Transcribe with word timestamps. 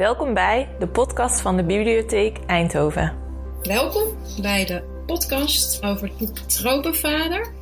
Welkom 0.00 0.34
bij 0.34 0.76
de 0.78 0.88
podcast 0.88 1.40
van 1.40 1.56
de 1.56 1.64
Bibliotheek 1.64 2.38
Eindhoven. 2.46 3.18
Welkom 3.62 4.18
bij 4.40 4.64
de 4.64 5.02
podcast 5.06 5.82
over 5.82 6.10
het 6.18 6.58
Tropenvader. 6.58 7.54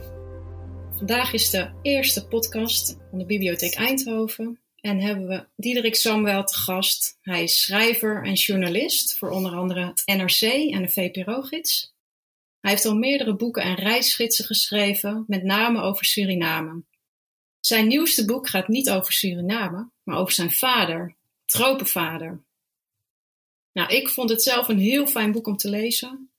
Vandaag 0.96 1.32
is 1.32 1.51
de 1.51 1.71
eerste 1.82 2.27
podcast 2.27 2.96
van 3.11 3.19
de 3.19 3.27
Bibliotheek 3.27 3.74
Eindhoven 3.74 4.61
en 4.80 5.01
hebben 5.01 5.27
we 5.27 5.46
Diederik 5.56 5.95
Samuel 5.95 6.45
te 6.45 6.54
gast. 6.54 7.19
Hij 7.22 7.43
is 7.43 7.61
schrijver 7.61 8.24
en 8.24 8.35
journalist 8.35 9.18
voor 9.18 9.30
onder 9.30 9.52
andere 9.52 9.86
het 9.86 10.02
NRC 10.04 10.72
en 10.72 10.82
de 10.82 10.88
VPRO-gids. 10.88 11.94
Hij 12.60 12.70
heeft 12.70 12.84
al 12.84 12.96
meerdere 12.96 13.36
boeken 13.36 13.62
en 13.62 13.74
reisgidsen 13.74 14.44
geschreven, 14.44 15.24
met 15.26 15.42
name 15.42 15.80
over 15.80 16.05
Suriname. 16.05 16.82
Zijn 17.60 17.88
nieuwste 17.88 18.24
boek 18.24 18.48
gaat 18.48 18.68
niet 18.68 18.91
over 18.91 19.12
Suriname, 19.12 19.91
maar 20.02 20.18
over 20.18 20.32
zijn 20.32 20.52
vader, 20.52 21.16
Tropenvader. 21.48 22.41
Nou, 23.73 23.95
ik 23.95 24.09
vond 24.09 24.30
het 24.30 24.43
zelf 24.43 24.69
een 24.69 24.79
heel 24.79 25.07
fijn 25.07 25.33
boek 25.33 25.47
om 25.47 25.57
te 25.57 25.69
lezen. 25.69 26.30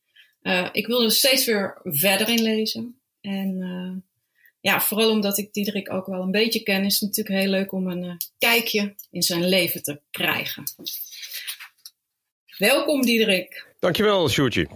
Uh, 0.41 0.69
ik 0.71 0.87
wilde 0.87 1.05
er 1.05 1.11
steeds 1.11 1.45
weer 1.45 1.81
verder 1.83 2.29
in 2.29 2.41
lezen. 2.41 2.99
En 3.21 3.57
uh, 3.59 4.01
ja, 4.61 4.81
vooral 4.81 5.09
omdat 5.09 5.37
ik 5.37 5.53
Diederik 5.53 5.93
ook 5.93 6.05
wel 6.05 6.21
een 6.21 6.31
beetje 6.31 6.63
ken, 6.63 6.85
is 6.85 6.99
het 6.99 7.09
natuurlijk 7.09 7.41
heel 7.41 7.51
leuk 7.51 7.71
om 7.71 7.87
een 7.87 8.03
uh, 8.03 8.13
kijkje 8.37 8.95
in 9.11 9.21
zijn 9.21 9.49
leven 9.49 9.83
te 9.83 10.01
krijgen. 10.11 10.63
Welkom 12.57 13.01
Diederik. 13.01 13.65
Dankjewel, 13.79 14.29
Sjoerdje. 14.29 14.67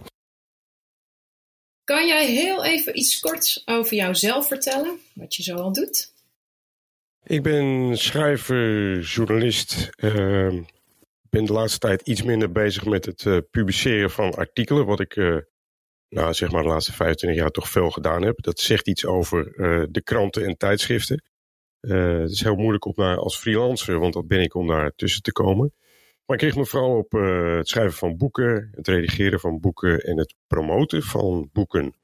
Kan 1.84 2.06
jij 2.06 2.26
heel 2.26 2.64
even 2.64 2.98
iets 2.98 3.20
korts 3.20 3.62
over 3.64 3.94
jouzelf 3.96 4.48
vertellen, 4.48 4.98
wat 5.12 5.34
je 5.34 5.42
zo 5.42 5.56
al 5.56 5.72
doet? 5.72 6.13
Ik 7.26 7.42
ben 7.42 7.96
schrijver, 7.96 9.00
journalist. 9.00 9.90
Uh, 9.96 10.60
ben 11.30 11.44
de 11.44 11.52
laatste 11.52 11.78
tijd 11.78 12.02
iets 12.02 12.22
minder 12.22 12.52
bezig 12.52 12.84
met 12.84 13.04
het 13.04 13.24
uh, 13.24 13.38
publiceren 13.50 14.10
van 14.10 14.34
artikelen, 14.34 14.86
wat 14.86 15.00
ik 15.00 15.16
uh, 15.16 15.36
nou, 16.08 16.34
zeg 16.34 16.50
maar 16.50 16.62
de 16.62 16.68
laatste 16.68 16.92
25 16.92 17.40
jaar 17.40 17.50
toch 17.50 17.68
veel 17.68 17.90
gedaan 17.90 18.22
heb. 18.22 18.42
Dat 18.42 18.60
zegt 18.60 18.88
iets 18.88 19.06
over 19.06 19.52
de 19.90 20.02
kranten 20.02 20.44
en 20.44 20.56
tijdschriften. 20.56 21.24
het 21.80 22.30
is 22.30 22.42
heel 22.42 22.56
moeilijk 22.56 22.84
om 22.84 22.92
daar 22.96 23.16
als 23.16 23.38
freelancer, 23.38 23.98
want 23.98 24.12
dat 24.12 24.26
ben 24.26 24.40
ik 24.40 24.54
om 24.54 24.66
daar 24.66 24.92
tussen 24.96 25.22
te 25.22 25.32
komen. 25.32 25.72
Maar 26.26 26.36
ik 26.36 26.42
kreeg 26.42 26.56
me 26.56 26.66
vooral 26.66 26.96
op 26.96 27.12
het 27.12 27.68
schrijven 27.68 27.98
van 27.98 28.16
boeken, 28.16 28.68
het 28.72 28.88
redigeren 28.88 29.40
van 29.40 29.60
boeken 29.60 30.00
en 30.00 30.18
het 30.18 30.34
promoten 30.46 31.02
van 31.02 31.48
boeken. 31.52 31.94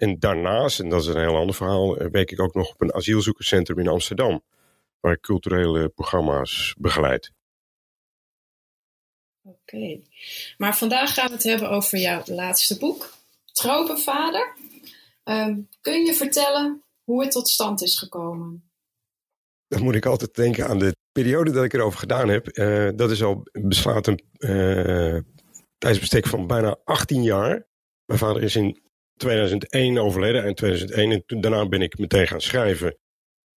En 0.00 0.18
daarnaast, 0.18 0.80
en 0.80 0.88
dat 0.88 1.00
is 1.00 1.06
een 1.06 1.20
heel 1.20 1.36
ander 1.36 1.54
verhaal, 1.54 1.96
werk 1.96 2.30
ik 2.30 2.40
ook 2.40 2.54
nog 2.54 2.72
op 2.72 2.80
een 2.80 2.94
asielzoekerscentrum 2.94 3.78
in 3.78 3.88
Amsterdam, 3.88 4.42
waar 5.00 5.12
ik 5.12 5.20
culturele 5.20 5.88
programma's 5.88 6.74
begeleid. 6.78 7.32
Oké, 9.42 9.56
okay. 9.60 10.02
maar 10.56 10.76
vandaag 10.76 11.14
gaan 11.14 11.26
we 11.26 11.32
het 11.32 11.42
hebben 11.42 11.70
over 11.70 11.98
jouw 11.98 12.22
laatste 12.26 12.78
boek, 12.78 13.12
Tropenvader. 13.52 14.56
Um, 15.24 15.68
kun 15.80 16.04
je 16.04 16.14
vertellen 16.14 16.82
hoe 17.04 17.22
het 17.22 17.30
tot 17.30 17.48
stand 17.48 17.82
is 17.82 17.98
gekomen? 17.98 18.70
Dan 19.68 19.82
moet 19.82 19.94
ik 19.94 20.06
altijd 20.06 20.34
denken 20.34 20.68
aan 20.68 20.78
de 20.78 20.96
periode 21.12 21.50
dat 21.50 21.64
ik 21.64 21.72
erover 21.72 21.98
gedaan 21.98 22.28
heb. 22.28 22.58
Uh, 22.58 22.90
dat 22.94 23.10
is 23.10 23.22
al 23.22 23.42
beslaat 23.52 24.06
een 24.06 24.22
uh, 24.38 25.18
tijdsbestek 25.78 26.26
van 26.26 26.46
bijna 26.46 26.76
18 26.84 27.22
jaar. 27.22 27.66
Mijn 28.04 28.18
vader 28.18 28.42
is 28.42 28.56
in 28.56 28.88
2001 29.20 29.98
overleden, 29.98 30.44
in 30.44 30.54
2001. 30.54 31.24
En 31.26 31.40
daarna 31.40 31.68
ben 31.68 31.82
ik 31.82 31.98
meteen 31.98 32.26
gaan 32.26 32.40
schrijven. 32.40 32.98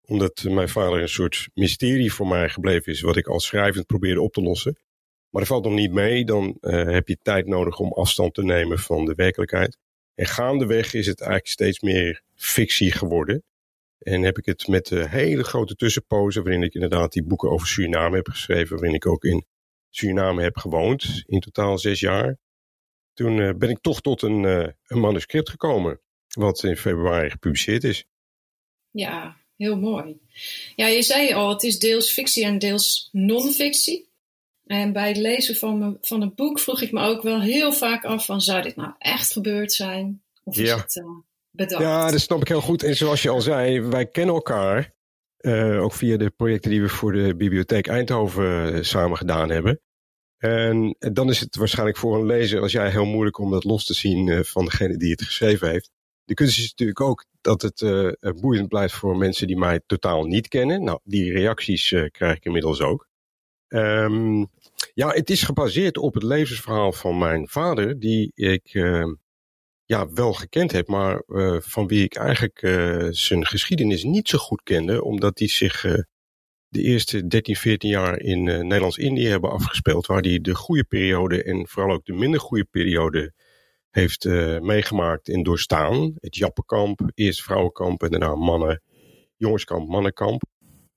Omdat 0.04 0.42
mijn 0.42 0.68
vader 0.68 1.00
een 1.00 1.08
soort 1.08 1.48
mysterie 1.54 2.12
voor 2.12 2.26
mij 2.26 2.48
gebleven 2.48 2.92
is, 2.92 3.00
wat 3.00 3.16
ik 3.16 3.26
als 3.26 3.46
schrijvend 3.46 3.86
probeerde 3.86 4.20
op 4.20 4.32
te 4.32 4.42
lossen. 4.42 4.78
Maar 5.30 5.40
dat 5.40 5.50
valt 5.50 5.64
nog 5.64 5.72
niet 5.72 5.92
mee. 5.92 6.24
Dan 6.24 6.56
uh, 6.60 6.84
heb 6.84 7.08
je 7.08 7.18
tijd 7.22 7.46
nodig 7.46 7.78
om 7.78 7.92
afstand 7.92 8.34
te 8.34 8.42
nemen 8.42 8.78
van 8.78 9.04
de 9.04 9.14
werkelijkheid. 9.14 9.76
En 10.14 10.26
gaandeweg 10.26 10.94
is 10.94 11.06
het 11.06 11.20
eigenlijk 11.20 11.50
steeds 11.50 11.80
meer 11.80 12.22
fictie 12.34 12.92
geworden. 12.92 13.42
En 13.98 14.22
heb 14.22 14.38
ik 14.38 14.46
het 14.46 14.68
met 14.68 14.86
de 14.86 15.08
hele 15.08 15.44
grote 15.44 15.74
tussenpozen, 15.74 16.42
waarin 16.42 16.62
ik 16.62 16.74
inderdaad 16.74 17.12
die 17.12 17.24
boeken 17.24 17.50
over 17.50 17.66
Suriname 17.66 18.16
heb 18.16 18.28
geschreven, 18.28 18.76
waarin 18.76 18.94
ik 18.94 19.06
ook 19.06 19.24
in 19.24 19.44
Suriname 19.90 20.42
heb 20.42 20.56
gewoond, 20.56 21.22
in 21.26 21.40
totaal 21.40 21.78
zes 21.78 22.00
jaar. 22.00 22.36
Toen 23.20 23.36
uh, 23.36 23.50
ben 23.54 23.68
ik 23.70 23.80
toch 23.80 24.00
tot 24.00 24.22
een, 24.22 24.42
uh, 24.42 24.66
een 24.86 25.00
manuscript 25.00 25.50
gekomen, 25.50 26.00
wat 26.28 26.62
in 26.62 26.76
februari 26.76 27.30
gepubliceerd 27.30 27.84
is. 27.84 28.04
Ja, 28.90 29.36
heel 29.56 29.76
mooi. 29.76 30.18
Ja, 30.76 30.86
je 30.86 31.02
zei 31.02 31.32
al, 31.32 31.48
het 31.48 31.62
is 31.62 31.78
deels 31.78 32.12
fictie 32.12 32.44
en 32.44 32.58
deels 32.58 33.08
non-fictie. 33.12 34.08
En 34.66 34.92
bij 34.92 35.08
het 35.08 35.16
lezen 35.16 35.56
van, 35.56 35.78
me, 35.78 35.96
van 36.00 36.20
het 36.20 36.34
boek 36.34 36.58
vroeg 36.58 36.82
ik 36.82 36.92
me 36.92 37.02
ook 37.02 37.22
wel 37.22 37.40
heel 37.40 37.72
vaak 37.72 38.04
af 38.04 38.24
van, 38.24 38.40
zou 38.40 38.62
dit 38.62 38.76
nou 38.76 38.92
echt 38.98 39.32
gebeurd 39.32 39.72
zijn? 39.72 40.22
Of 40.44 40.58
is 40.58 40.70
het 40.70 40.96
uh, 40.96 41.04
bedacht? 41.50 41.82
Ja, 41.82 42.10
dat 42.10 42.20
snap 42.20 42.40
ik 42.40 42.48
heel 42.48 42.60
goed. 42.60 42.82
En 42.82 42.96
zoals 42.96 43.22
je 43.22 43.28
al 43.28 43.40
zei, 43.40 43.80
wij 43.80 44.06
kennen 44.06 44.34
elkaar. 44.34 44.94
Uh, 45.40 45.82
ook 45.82 45.92
via 45.92 46.16
de 46.16 46.30
projecten 46.30 46.70
die 46.70 46.82
we 46.82 46.88
voor 46.88 47.12
de 47.12 47.36
Bibliotheek 47.36 47.86
Eindhoven 47.86 48.84
samen 48.86 49.16
gedaan 49.16 49.50
hebben. 49.50 49.80
En 50.40 50.96
dan 50.98 51.28
is 51.28 51.40
het 51.40 51.56
waarschijnlijk 51.56 51.98
voor 51.98 52.16
een 52.16 52.26
lezer 52.26 52.60
als 52.60 52.72
jij 52.72 52.90
heel 52.90 53.04
moeilijk 53.04 53.38
om 53.38 53.50
dat 53.50 53.64
los 53.64 53.84
te 53.84 53.94
zien 53.94 54.26
uh, 54.26 54.42
van 54.42 54.64
degene 54.64 54.96
die 54.96 55.10
het 55.10 55.22
geschreven 55.22 55.70
heeft. 55.70 55.90
De 56.24 56.34
kunst 56.34 56.58
is 56.58 56.68
natuurlijk 56.68 57.00
ook 57.00 57.24
dat 57.40 57.62
het 57.62 57.80
uh, 57.80 58.10
boeiend 58.40 58.68
blijft 58.68 58.94
voor 58.94 59.16
mensen 59.16 59.46
die 59.46 59.58
mij 59.58 59.80
totaal 59.86 60.24
niet 60.24 60.48
kennen. 60.48 60.84
Nou, 60.84 61.00
die 61.04 61.32
reacties 61.32 61.94
krijg 62.10 62.36
ik 62.36 62.44
inmiddels 62.44 62.80
ook. 62.80 63.08
Um, 63.68 64.50
ja, 64.94 65.08
het 65.08 65.30
is 65.30 65.42
gebaseerd 65.42 65.98
op 65.98 66.14
het 66.14 66.22
levensverhaal 66.22 66.92
van 66.92 67.18
mijn 67.18 67.48
vader, 67.48 67.98
die 67.98 68.32
ik 68.34 68.70
ja, 69.84 70.12
wel 70.12 70.32
gekend 70.32 70.72
heb, 70.72 70.86
maar 70.86 71.22
van 71.58 71.86
wie 71.86 72.04
ik 72.04 72.16
eigenlijk 72.16 72.58
zijn 73.10 73.46
geschiedenis 73.46 74.04
niet 74.04 74.28
zo 74.28 74.38
goed 74.38 74.62
kende, 74.62 75.04
omdat 75.04 75.38
hij 75.38 75.48
zich 75.48 75.84
de 76.70 76.82
eerste 76.82 77.26
13, 77.26 77.56
14 77.56 77.90
jaar 77.90 78.20
in 78.20 78.46
uh, 78.46 78.58
Nederlands-Indië 78.58 79.26
hebben 79.26 79.50
afgespeeld. 79.50 80.06
Waar 80.06 80.20
hij 80.20 80.40
de 80.40 80.54
goede 80.54 80.84
periode 80.84 81.42
en 81.42 81.68
vooral 81.68 81.94
ook 81.94 82.04
de 82.04 82.12
minder 82.12 82.40
goede 82.40 82.64
periode 82.64 83.32
heeft 83.90 84.24
uh, 84.24 84.58
meegemaakt 84.58 85.28
en 85.28 85.42
doorstaan. 85.42 86.14
Het 86.20 86.36
Jappenkamp, 86.36 87.00
eerst 87.14 87.42
vrouwenkamp 87.42 88.02
en 88.02 88.10
daarna 88.10 88.34
mannen, 88.34 88.82
jongenskamp, 89.36 89.88
mannenkamp. 89.88 90.42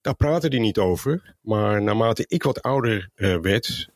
Daar 0.02 0.16
praten 0.16 0.52
hij 0.52 0.60
niet 0.60 0.78
over. 0.78 1.36
Maar 1.42 1.82
naarmate 1.82 2.24
ik 2.28 2.44
wat 2.44 2.62
ouder 2.62 3.10
uh, 3.16 3.38
werd, 3.38 3.90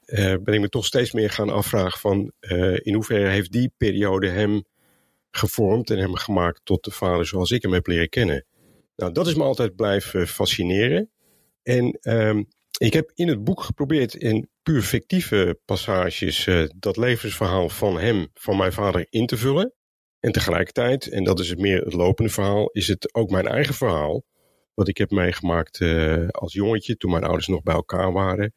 ben 0.43 0.53
ik 0.53 0.59
me 0.59 0.69
toch 0.69 0.85
steeds 0.85 1.11
meer 1.11 1.29
gaan 1.29 1.49
afvragen 1.49 1.99
van 1.99 2.31
in 2.81 2.93
hoeverre 2.93 3.29
heeft 3.29 3.51
die 3.51 3.71
periode 3.77 4.29
hem 4.29 4.63
gevormd 5.31 5.89
en 5.89 5.97
hem 5.97 6.15
gemaakt 6.15 6.61
tot 6.63 6.83
de 6.83 6.91
vader 6.91 7.25
zoals 7.25 7.51
ik 7.51 7.61
hem 7.61 7.73
heb 7.73 7.87
leren 7.87 8.09
kennen. 8.09 8.45
Nou, 8.95 9.11
dat 9.11 9.27
is 9.27 9.35
me 9.35 9.43
altijd 9.43 9.75
blijven 9.75 10.27
fascineren. 10.27 11.09
En 11.67 11.97
um, 12.01 12.47
ik 12.77 12.93
heb 12.93 13.11
in 13.13 13.27
het 13.27 13.43
boek 13.43 13.61
geprobeerd 13.61 14.15
in 14.15 14.49
puur 14.63 14.81
fictieve 14.81 15.59
passages 15.65 16.45
uh, 16.45 16.69
dat 16.75 16.97
levensverhaal 16.97 17.69
van 17.69 17.99
hem, 17.99 18.27
van 18.33 18.57
mijn 18.57 18.73
vader, 18.73 19.07
in 19.09 19.25
te 19.25 19.37
vullen. 19.37 19.73
En 20.19 20.31
tegelijkertijd, 20.31 21.07
en 21.07 21.23
dat 21.23 21.39
is 21.39 21.49
het 21.49 21.59
meer 21.59 21.83
het 21.83 21.93
lopende 21.93 22.31
verhaal, 22.31 22.69
is 22.69 22.87
het 22.87 23.13
ook 23.13 23.29
mijn 23.29 23.47
eigen 23.47 23.73
verhaal. 23.73 24.23
Wat 24.73 24.87
ik 24.87 24.97
heb 24.97 25.11
meegemaakt 25.11 25.79
uh, 25.79 26.27
als 26.27 26.53
jongetje, 26.53 26.97
toen 26.97 27.11
mijn 27.11 27.23
ouders 27.23 27.47
nog 27.47 27.63
bij 27.63 27.75
elkaar 27.75 28.11
waren. 28.11 28.53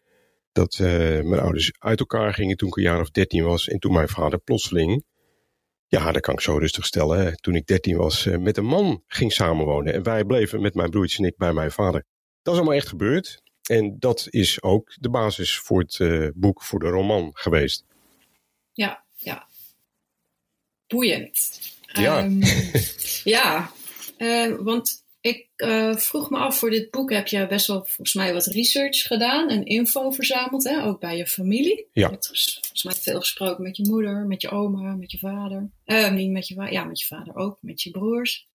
Dat 0.53 0.79
uh, 0.81 0.89
mijn 1.21 1.41
ouders 1.41 1.73
uit 1.79 2.01
elkaar 2.01 2.35
gingen 2.35 2.57
toen 2.57 2.69
ik 2.69 2.77
een 2.77 2.83
jaar 2.83 3.01
of 3.01 3.11
dertien 3.11 3.45
was. 3.45 3.69
En 3.69 3.79
toen 3.79 3.93
mijn 3.93 4.09
vader 4.09 4.39
plotseling, 4.39 5.05
ja, 5.87 6.13
dat 6.13 6.23
kan 6.23 6.35
ik 6.35 6.41
zo 6.41 6.57
rustig 6.57 6.87
stellen, 6.87 7.37
toen 7.37 7.55
ik 7.55 7.67
dertien 7.67 7.97
was, 7.97 8.25
met 8.25 8.57
een 8.57 8.65
man 8.65 9.03
ging 9.07 9.33
samenwonen. 9.33 9.95
En 9.95 10.03
wij 10.03 10.25
bleven 10.25 10.61
met 10.61 10.75
mijn 10.75 10.91
broertje 10.91 11.19
en 11.23 11.29
ik 11.29 11.37
bij 11.37 11.53
mijn 11.53 11.71
vader. 11.71 12.05
Dat 12.43 12.55
is 12.55 12.61
allemaal 12.61 12.79
echt 12.79 12.89
gebeurd. 12.89 13.43
En 13.63 13.97
dat 13.99 14.27
is 14.31 14.63
ook 14.63 14.93
de 15.01 15.11
basis 15.11 15.59
voor 15.59 15.81
het 15.81 15.99
uh, 15.99 16.29
boek, 16.35 16.63
voor 16.63 16.79
de 16.79 16.89
roman 16.89 17.31
geweest. 17.33 17.85
Ja, 18.73 19.05
ja. 19.17 19.49
Boeiend. 20.87 21.61
Ja. 21.93 22.25
Um, 22.25 22.41
ja, 23.37 23.71
uh, 24.19 24.57
want 24.59 25.05
ik 25.21 25.49
uh, 25.57 25.97
vroeg 25.97 26.31
me 26.31 26.39
af, 26.39 26.59
voor 26.59 26.71
dit 26.71 26.91
boek 26.91 27.13
heb 27.13 27.27
je 27.27 27.47
best 27.47 27.67
wel 27.67 27.85
volgens 27.85 28.15
mij 28.15 28.33
wat 28.33 28.47
research 28.47 29.03
gedaan 29.03 29.49
en 29.49 29.65
info 29.65 30.11
verzameld, 30.11 30.65
hè? 30.65 30.85
ook 30.85 31.01
bij 31.01 31.17
je 31.17 31.27
familie. 31.27 31.87
Ja. 31.93 32.07
Je 32.07 32.13
hebt 32.13 32.27
volgens 32.27 32.85
mij 32.85 32.95
veel 32.95 33.21
gesproken 33.21 33.63
met 33.63 33.77
je 33.77 33.87
moeder, 33.89 34.27
met 34.27 34.43
je 34.43 34.51
oma, 34.51 34.95
met 34.95 35.11
je 35.11 35.19
vader. 35.19 35.71
Uh, 35.87 36.13
niet 36.13 36.31
met 36.31 36.49
je 36.49 36.55
vader, 36.55 36.73
ja, 36.73 36.85
met 36.85 37.01
je 37.01 37.07
vader 37.07 37.35
ook, 37.35 37.59
met 37.61 37.83
je 37.83 37.91
broers. 37.91 38.49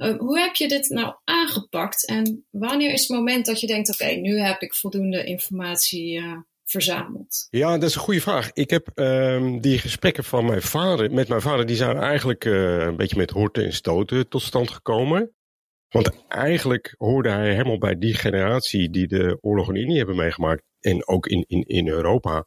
Uh, 0.00 0.18
hoe 0.18 0.38
heb 0.38 0.54
je 0.54 0.68
dit 0.68 0.88
nou 0.88 1.14
aangepakt 1.24 2.06
en 2.06 2.46
wanneer 2.50 2.92
is 2.92 3.00
het 3.00 3.16
moment 3.16 3.46
dat 3.46 3.60
je 3.60 3.66
denkt: 3.66 3.92
oké, 3.92 4.10
nu 4.10 4.38
heb 4.38 4.60
ik 4.60 4.74
voldoende 4.74 5.24
informatie 5.24 6.20
uh, 6.20 6.36
verzameld? 6.64 7.46
Ja, 7.50 7.78
dat 7.78 7.88
is 7.88 7.94
een 7.94 8.00
goede 8.00 8.20
vraag. 8.20 8.50
Ik 8.52 8.70
heb 8.70 8.90
um, 8.94 9.60
die 9.60 9.78
gesprekken 9.78 10.24
van 10.24 10.44
mijn 10.44 10.62
vader, 10.62 11.12
met 11.12 11.28
mijn 11.28 11.40
vader, 11.40 11.66
die 11.66 11.76
zijn 11.76 11.96
eigenlijk 11.96 12.44
uh, 12.44 12.78
een 12.78 12.96
beetje 12.96 13.16
met 13.16 13.30
horten 13.30 13.64
en 13.64 13.72
stoten 13.72 14.28
tot 14.28 14.42
stand 14.42 14.70
gekomen. 14.70 15.34
Want 15.88 16.26
eigenlijk 16.28 16.94
hoorde 16.98 17.30
hij 17.30 17.50
helemaal 17.50 17.78
bij 17.78 17.98
die 17.98 18.14
generatie 18.14 18.90
die 18.90 19.06
de 19.06 19.38
oorlog 19.40 19.68
in 19.68 19.76
Indië 19.76 19.96
hebben 19.96 20.16
meegemaakt. 20.16 20.62
En 20.80 21.06
ook 21.06 21.26
in, 21.26 21.44
in, 21.46 21.62
in 21.62 21.88
Europa. 21.88 22.46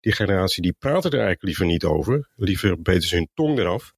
Die 0.00 0.12
generatie 0.12 0.62
die 0.62 0.76
praatte 0.78 1.08
er 1.08 1.14
eigenlijk 1.14 1.42
liever 1.42 1.66
niet 1.66 1.84
over. 1.84 2.30
Liever 2.34 2.82
beten 2.82 3.08
ze 3.08 3.14
hun 3.14 3.30
tong 3.34 3.58
eraf. 3.58 3.92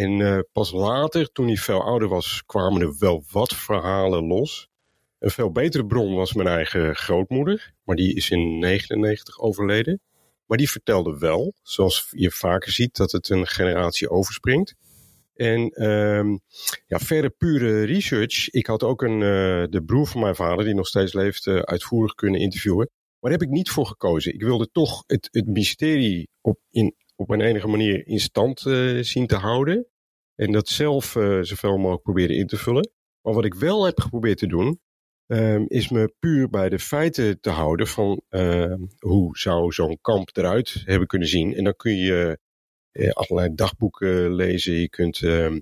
En 0.00 0.18
uh, 0.18 0.38
pas 0.52 0.72
later, 0.72 1.32
toen 1.32 1.46
hij 1.46 1.56
veel 1.56 1.82
ouder 1.82 2.08
was, 2.08 2.42
kwamen 2.46 2.80
er 2.80 2.96
wel 2.98 3.24
wat 3.30 3.54
verhalen 3.54 4.26
los. 4.26 4.68
Een 5.18 5.30
veel 5.30 5.52
betere 5.52 5.86
bron 5.86 6.14
was 6.14 6.32
mijn 6.32 6.48
eigen 6.48 6.96
grootmoeder. 6.96 7.74
Maar 7.84 7.96
die 7.96 8.14
is 8.14 8.30
in 8.30 8.58
99 8.58 9.40
overleden. 9.40 10.00
Maar 10.46 10.58
die 10.58 10.70
vertelde 10.70 11.18
wel, 11.18 11.54
zoals 11.62 12.08
je 12.10 12.30
vaker 12.30 12.72
ziet, 12.72 12.96
dat 12.96 13.12
het 13.12 13.28
een 13.28 13.46
generatie 13.46 14.10
overspringt. 14.10 14.74
En 15.34 15.88
um, 15.88 16.40
ja, 16.86 16.98
verder 16.98 17.30
pure 17.30 17.84
research. 17.84 18.48
Ik 18.50 18.66
had 18.66 18.82
ook 18.82 19.02
een, 19.02 19.20
uh, 19.20 19.64
de 19.70 19.82
broer 19.86 20.06
van 20.06 20.20
mijn 20.20 20.34
vader, 20.34 20.64
die 20.64 20.74
nog 20.74 20.86
steeds 20.86 21.12
leeft, 21.12 21.46
uh, 21.46 21.58
uitvoerig 21.58 22.14
kunnen 22.14 22.40
interviewen. 22.40 22.90
Maar 23.20 23.30
daar 23.30 23.40
heb 23.40 23.48
ik 23.48 23.54
niet 23.54 23.70
voor 23.70 23.86
gekozen. 23.86 24.34
Ik 24.34 24.42
wilde 24.42 24.70
toch 24.72 25.04
het, 25.06 25.28
het 25.30 25.46
mysterie 25.46 26.28
op, 26.40 26.58
in, 26.70 26.94
op 27.16 27.30
een 27.30 27.40
enige 27.40 27.68
manier 27.68 28.06
in 28.06 28.20
stand 28.20 28.60
zien 29.00 29.26
te 29.26 29.36
houden. 29.36 29.89
En 30.40 30.52
dat 30.52 30.68
zelf 30.68 31.04
zoveel 31.40 31.76
mogelijk 31.76 32.02
proberen 32.02 32.36
in 32.36 32.46
te 32.46 32.56
vullen. 32.56 32.90
Maar 33.22 33.34
wat 33.34 33.44
ik 33.44 33.54
wel 33.54 33.84
heb 33.84 34.00
geprobeerd 34.00 34.38
te 34.38 34.46
doen, 34.46 34.80
um, 35.26 35.64
is 35.68 35.88
me 35.88 36.14
puur 36.18 36.48
bij 36.48 36.68
de 36.68 36.78
feiten 36.78 37.40
te 37.40 37.50
houden 37.50 37.86
van 37.86 38.22
uh, 38.30 38.74
hoe 38.98 39.38
zou 39.38 39.72
zo'n 39.72 39.98
kamp 40.00 40.30
eruit 40.32 40.82
hebben 40.84 41.08
kunnen 41.08 41.28
zien. 41.28 41.54
En 41.54 41.64
dan 41.64 41.76
kun 41.76 41.96
je 41.96 42.38
uh, 42.92 43.10
allerlei 43.10 43.54
dagboeken 43.54 44.34
lezen, 44.34 44.72
je 44.72 44.88
kunt 44.88 45.20
uh, 45.20 45.56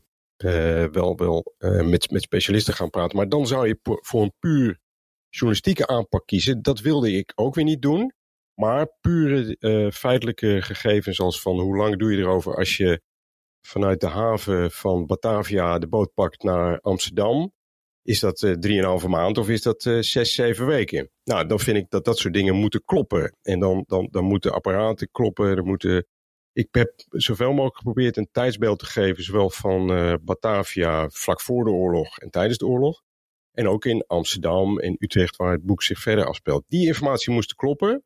wel, 0.85 1.17
wel 1.17 1.55
met, 1.61 2.11
met 2.11 2.23
specialisten 2.23 2.75
gaan 2.75 2.91
praten. 2.91 3.17
Maar 3.17 3.29
dan 3.29 3.47
zou 3.47 3.67
je 3.67 3.79
voor 3.83 4.23
een 4.23 4.35
puur 4.39 4.79
journalistieke 5.29 5.87
aanpak 5.87 6.27
kiezen. 6.27 6.63
Dat 6.63 6.81
wilde 6.81 7.13
ik 7.13 7.33
ook 7.35 7.55
weer 7.55 7.65
niet 7.65 7.83
doen. 7.83 8.13
Maar 8.55 8.97
pure 9.01 9.57
feitelijke 9.93 10.63
gegevens 10.63 11.21
als 11.21 11.43
van 11.43 11.61
hoe 11.61 11.77
lang 11.77 11.99
doe 11.99 12.13
je 12.13 12.19
erover 12.19 12.57
als 12.57 12.77
je 12.77 13.03
vanuit 13.69 14.01
de 14.01 14.07
haven 14.07 14.71
van 14.71 15.07
Batavia 15.07 15.79
de 15.79 15.89
boot 15.89 16.15
pakt 16.15 16.43
naar 16.43 16.81
Amsterdam 16.81 17.53
is 18.03 18.21
dat 18.21 18.43
uh, 18.43 19.01
3,5 19.03 19.09
maand 19.09 19.39
of 19.39 19.49
is 19.49 19.63
dat 19.63 19.85
uh, 19.85 20.01
6, 20.01 20.35
7 20.35 20.67
weken? 20.67 21.11
Nou, 21.25 21.47
dan 21.47 21.59
vind 21.59 21.77
ik 21.77 21.91
dat 21.91 22.05
dat 22.05 22.19
soort 22.19 22.35
dingen 22.35 22.55
moeten 22.55 22.85
kloppen. 22.85 23.37
En 23.43 23.61
dan, 23.61 23.85
dan, 23.87 24.09
dan 24.11 24.25
moeten 24.25 24.53
apparaten 24.53 25.11
kloppen. 25.11 25.57
Er 25.57 25.65
moeten... 25.65 26.07
Ik 26.53 26.69
heb 26.71 26.93
zoveel 27.09 27.51
mogelijk 27.51 27.77
geprobeerd 27.77 28.17
een 28.17 28.29
tijdsbeeld 28.33 28.79
te 28.79 28.87
geven, 28.87 29.25
zowel 29.25 29.51
van 29.51 29.93
uh, 29.93 30.15
Batavia 30.23 31.09
vlak 31.09 31.41
voor 31.41 31.65
de 31.65 31.71
oorlog 31.71 32.19
en 32.19 32.31
tijdens 32.31 32.59
de 32.59 32.67
oorlog. 32.67 33.03
En 33.53 33.69
ook 33.69 33.85
in 33.85 34.05
Amsterdam 34.07 34.79
en 34.79 34.97
Utrecht, 34.99 35.37
waar 35.37 35.53
het 35.53 35.65
boek 35.65 35.83
zich 35.83 35.99
verder 35.99 36.25
afspeelt. 36.25 36.65
Die 36.69 36.87
informatie 36.87 37.33
moest 37.33 37.55
kloppen. 37.55 38.05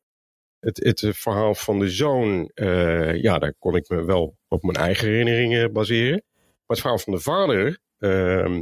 Het, 0.63 0.77
het 0.77 1.17
verhaal 1.17 1.55
van 1.55 1.79
de 1.79 1.89
zoon, 1.89 2.51
uh, 2.55 3.21
ja, 3.21 3.39
daar 3.39 3.53
kon 3.59 3.75
ik 3.75 3.89
me 3.89 4.03
wel 4.03 4.37
op 4.47 4.63
mijn 4.63 4.77
eigen 4.77 5.07
herinneringen 5.07 5.73
baseren. 5.73 6.23
Maar 6.33 6.61
het 6.67 6.79
verhaal 6.79 6.99
van 6.99 7.13
de 7.13 7.19
vader, 7.19 7.77
uh, 7.99 8.59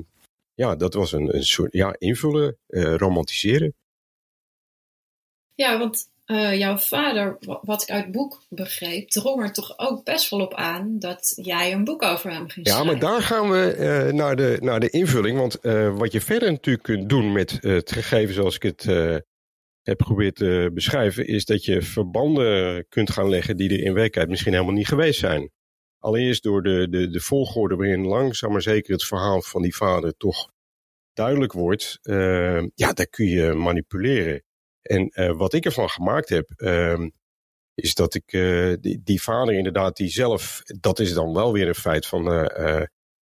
ja, 0.53 0.75
dat 0.75 0.94
was 0.94 1.12
een, 1.12 1.36
een 1.36 1.44
soort 1.44 1.74
ja, 1.74 1.95
invullen, 1.98 2.57
uh, 2.68 2.95
romantiseren. 2.95 3.74
Ja, 5.56 5.77
want 5.77 6.09
uh, 6.25 6.57
jouw 6.57 6.77
vader, 6.77 7.38
wat 7.62 7.81
ik 7.81 7.89
uit 7.89 8.04
het 8.04 8.12
boek 8.12 8.44
begreep, 8.50 9.09
drong 9.09 9.42
er 9.42 9.54
toch 9.54 9.77
ook 9.77 10.04
best 10.04 10.30
wel 10.30 10.39
op 10.39 10.54
aan 10.54 11.00
dat 11.00 11.33
jij 11.36 11.71
een 11.71 11.83
boek 11.83 12.04
over 12.04 12.31
hem 12.31 12.50
ging 12.50 12.68
schrijven. 12.68 12.86
Ja, 12.86 12.92
maar 12.92 13.09
daar 13.09 13.21
gaan 13.21 13.50
we 13.50 14.09
naar, 14.13 14.36
de, 14.36 14.57
naar 14.62 14.80
de 14.80 14.89
invulling. 14.89 15.38
Want 15.38 15.59
wat 15.97 16.12
je 16.12 16.21
verder 16.21 16.51
natuurlijk 16.51 16.86
kunt 16.86 17.09
doen 17.09 17.31
met 17.31 17.57
het 17.62 17.92
gegeven 17.92 18.33
zoals 18.33 18.56
ik 18.56 18.63
het 18.63 18.86
heb 19.92 20.02
geprobeerd 20.02 20.36
te 20.36 20.72
beschrijven, 20.74 21.28
is 21.28 21.46
dat 21.46 21.66
je 21.66 21.82
verbanden 21.82 22.86
kunt 22.90 23.12
gaan 23.12 23.30
leggen 23.30 23.58
die 23.58 23.70
er 23.70 23.80
in 23.80 23.84
werkelijkheid 23.84 24.30
misschien 24.30 24.54
helemaal 24.54 24.74
niet 24.74 24.88
geweest 24.88 25.20
zijn. 25.20 25.52
Allereerst 26.00 26.44
door 26.44 26.64
de, 26.64 26.88
de, 26.90 27.10
de 27.10 27.20
volgorde 27.20 27.76
waarin 27.76 28.06
langzaam 28.06 28.52
maar 28.52 28.62
zeker 28.62 28.94
het 28.94 29.04
verhaal 29.04 29.42
van 29.42 29.62
die 29.62 29.76
vader 29.76 30.18
toch 30.18 30.52
duidelijk 31.14 31.54
wordt. 31.54 32.00
Uh, 32.04 32.62
ja, 32.76 32.94
daar 32.94 33.08
kun 33.08 33.26
je 33.26 33.54
manipuleren. 33.54 34.44
En 34.82 35.12
uh, 35.14 35.38
wat 35.38 35.54
ik 35.54 35.66
ervan 35.66 35.90
gemaakt 35.90 36.30
heb, 36.30 36.52
uh, 36.58 37.08
is 37.74 37.94
dat 37.94 38.14
ik 38.14 38.34
uh, 38.34 38.76
die, 38.80 39.02
die, 39.04 39.22
vader 39.22 39.54
inderdaad, 39.54 39.98
die 39.98 40.10
zelf, 40.10 40.62
dat 40.80 41.00
is 41.00 41.14
dan 41.14 41.34
wel 41.34 41.54
weer 41.54 41.68
een 41.68 41.76
feit 41.76 42.06
van. 42.06 42.26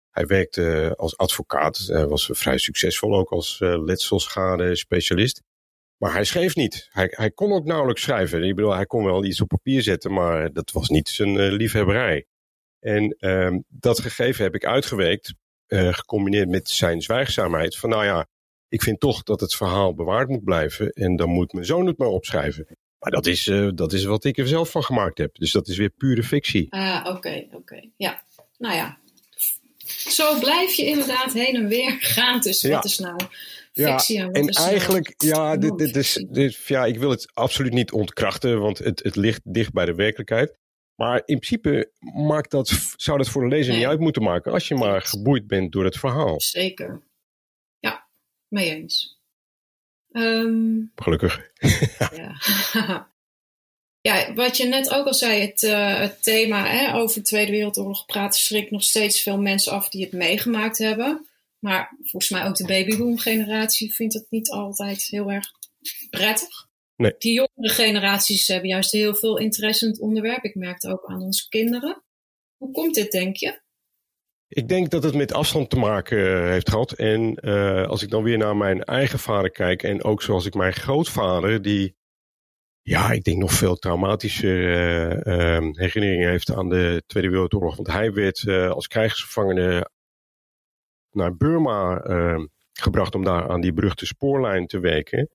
hij 0.10 0.26
werkte 0.26 0.94
als 0.96 1.18
advocaat, 1.18 1.86
was 1.86 2.30
vrij 2.32 2.58
succesvol 2.58 3.16
ook 3.16 3.32
als 3.32 3.60
letselschade 3.60 4.76
specialist. 4.76 5.42
Maar 5.98 6.14
hij 6.14 6.24
schreef 6.24 6.56
niet. 6.56 6.88
Hij, 6.92 7.08
hij 7.12 7.32
kon 7.32 7.52
ook 7.52 7.66
nauwelijks 7.66 8.02
schrijven. 8.02 8.44
Ik 8.44 8.56
bedoel, 8.56 8.74
hij 8.74 8.86
kon 8.86 9.04
wel 9.04 9.26
iets 9.26 9.42
op 9.42 9.48
papier 9.48 9.82
zetten, 9.82 10.14
maar 10.14 10.54
dat 10.54 10.72
was 10.72 10.90
niet 10.90 11.10
zijn 11.10 11.52
liefhebberij. 11.52 12.26
En 12.80 13.16
uh, 13.20 13.58
dat 13.68 14.00
gegeven 14.00 14.44
heb 14.44 14.56
ik 14.56 14.66
uitgewerkt, 14.66 15.34
uh, 15.68 15.94
gecombineerd 15.94 16.50
met 16.50 16.70
zijn 16.70 17.02
zwijgzaamheid. 17.02 17.78
Van 17.78 17.90
nou 17.90 18.06
ja, 18.06 18.28
ik 18.68 18.82
vind 18.82 19.00
toch 19.00 19.24
dat 19.24 19.40
het 19.40 19.56
verhaal 19.56 19.94
bewaard 19.94 20.30
moet 20.30 20.44
blijven 20.44 20.90
en 20.90 21.16
dan 21.16 21.30
moet 21.30 21.54
mijn 21.54 21.66
zoon 21.66 21.86
het 21.86 21.98
maar 21.98 22.08
opschrijven. 22.08 22.68
Maar 23.00 23.12
dat 23.12 23.26
is, 23.26 23.48
uh, 23.48 23.70
dat 23.76 23.94
is 23.94 24.04
wat 24.04 24.24
ik 24.24 24.38
er 24.38 24.48
zelf 24.48 24.72
van 24.72 24.84
gemaakt 24.84 25.18
heb. 25.18 25.36
Dus 25.36 25.52
dat 25.52 25.68
is 25.68 25.78
weer 25.78 25.90
pure 25.90 26.24
fictie. 26.24 26.72
Ah, 26.72 27.00
oké, 27.00 27.18
okay, 27.18 27.44
oké. 27.46 27.56
Okay. 27.56 27.92
Ja, 27.98 28.24
nou 28.58 28.76
ja. 28.76 28.98
Zo 29.88 30.40
blijf 30.40 30.74
je 30.74 30.86
inderdaad 30.86 31.34
heen 31.34 31.56
en 31.56 31.68
weer 31.68 31.98
gaan 32.00 32.42
tussen 32.42 32.70
ja. 32.70 32.76
wat 32.76 32.86
is 32.86 32.98
nou 32.98 33.18
ja, 33.76 34.30
en 34.32 34.50
eigenlijk, 34.50 35.14
ja, 35.18 35.58
dit, 35.58 35.78
dit 35.78 35.96
is, 35.96 36.26
dit, 36.30 36.56
ja, 36.56 36.86
ik 36.86 37.00
wil 37.00 37.10
het 37.10 37.30
absoluut 37.34 37.74
niet 37.74 37.92
ontkrachten, 37.92 38.60
want 38.60 38.78
het, 38.78 39.04
het 39.04 39.16
ligt 39.16 39.42
dicht 39.44 39.74
bij 39.74 39.86
de 39.86 39.96
werkelijkheid. 39.96 40.58
Maar 40.96 41.16
in 41.16 41.40
principe 41.40 41.92
maakt 42.14 42.52
dat, 42.52 42.94
zou 42.96 43.18
dat 43.18 43.30
voor 43.30 43.42
de 43.42 43.48
lezer 43.48 43.70
nee. 43.70 43.78
niet 43.78 43.88
uit 43.88 44.00
moeten 44.00 44.24
maken 44.24 44.52
als 44.52 44.68
je 44.68 44.76
maar 44.76 45.02
geboeid 45.02 45.48
bent 45.48 45.72
door 45.72 45.84
het 45.84 45.98
verhaal. 45.98 46.42
Zeker. 46.42 47.02
Ja, 47.80 48.08
mee 48.48 48.76
eens. 48.76 49.20
Um, 50.12 50.92
Gelukkig. 50.96 51.52
ja. 52.16 52.36
ja, 54.10 54.34
wat 54.34 54.58
je 54.58 54.66
net 54.66 54.94
ook 54.94 55.06
al 55.06 55.14
zei, 55.14 55.42
het, 55.42 55.64
uh, 55.64 56.00
het 56.00 56.24
thema 56.24 56.66
hè, 56.68 56.96
over 56.96 57.16
de 57.16 57.26
Tweede 57.28 57.52
Wereldoorlog 57.52 58.06
praten 58.06 58.40
schrikt 58.40 58.72
nog 58.72 58.84
steeds 58.84 59.22
veel 59.22 59.38
mensen 59.38 59.72
af 59.72 59.90
die 59.90 60.04
het 60.04 60.14
meegemaakt 60.14 60.78
hebben. 60.78 61.26
Maar 61.66 61.96
volgens 61.98 62.30
mij 62.30 62.46
ook 62.46 62.56
de 62.56 62.66
babyboom 62.66 63.18
generatie 63.18 63.94
vindt 63.94 64.14
het 64.14 64.26
niet 64.30 64.50
altijd 64.50 65.04
heel 65.04 65.32
erg 65.32 65.46
prettig. 66.10 66.68
Nee. 66.96 67.16
Die 67.18 67.34
jongere 67.34 67.74
generaties 67.74 68.48
hebben 68.48 68.70
juist 68.70 68.92
heel 68.92 69.16
veel 69.16 69.38
interesse 69.38 69.86
in 69.86 69.92
het 69.92 70.02
onderwerp. 70.02 70.44
Ik 70.44 70.56
merkte 70.56 70.90
ook 70.90 71.06
aan 71.06 71.22
onze 71.22 71.48
kinderen. 71.50 72.04
Hoe 72.58 72.72
komt 72.72 72.96
dit, 72.96 73.12
denk 73.12 73.36
je? 73.36 73.62
Ik 74.48 74.68
denk 74.68 74.90
dat 74.90 75.04
het 75.04 75.16
met 75.16 75.34
afstand 75.34 75.70
te 75.70 75.76
maken 75.76 76.18
uh, 76.18 76.50
heeft 76.50 76.70
gehad. 76.70 76.92
En 76.92 77.38
uh, 77.42 77.88
als 77.88 78.04
ik 78.04 78.10
dan 78.10 78.24
weer 78.24 78.38
naar 78.38 78.58
mijn 78.58 78.84
eigen 78.84 79.20
vader 79.20 79.52
kijk, 79.52 79.84
en 79.84 80.04
ook 80.04 80.22
zoals 80.22 80.46
ik 80.46 80.54
mijn 80.54 80.74
grootvader, 80.74 81.62
die, 81.62 81.96
ja, 82.82 83.12
ik 83.12 83.24
denk 83.24 83.38
nog 83.38 83.54
veel 83.54 83.76
traumatische 83.76 84.48
uh, 84.48 85.72
herinneringen 85.72 86.30
heeft 86.30 86.54
aan 86.54 86.70
de 86.70 87.04
Tweede 87.06 87.30
Wereldoorlog. 87.30 87.76
Want 87.76 87.88
hij 87.88 88.14
werd 88.14 88.48
als 88.48 88.88
krijgsgevangene 88.88 89.94
naar 91.16 91.36
Burma 91.36 92.02
gebracht 92.74 93.16
om 93.16 93.24
daar 93.24 93.50
aan 93.50 93.62
die 93.62 93.74
beruchte 93.74 94.06
spoorlijn 94.06 94.68
te 94.68 94.80
werken 94.80 95.30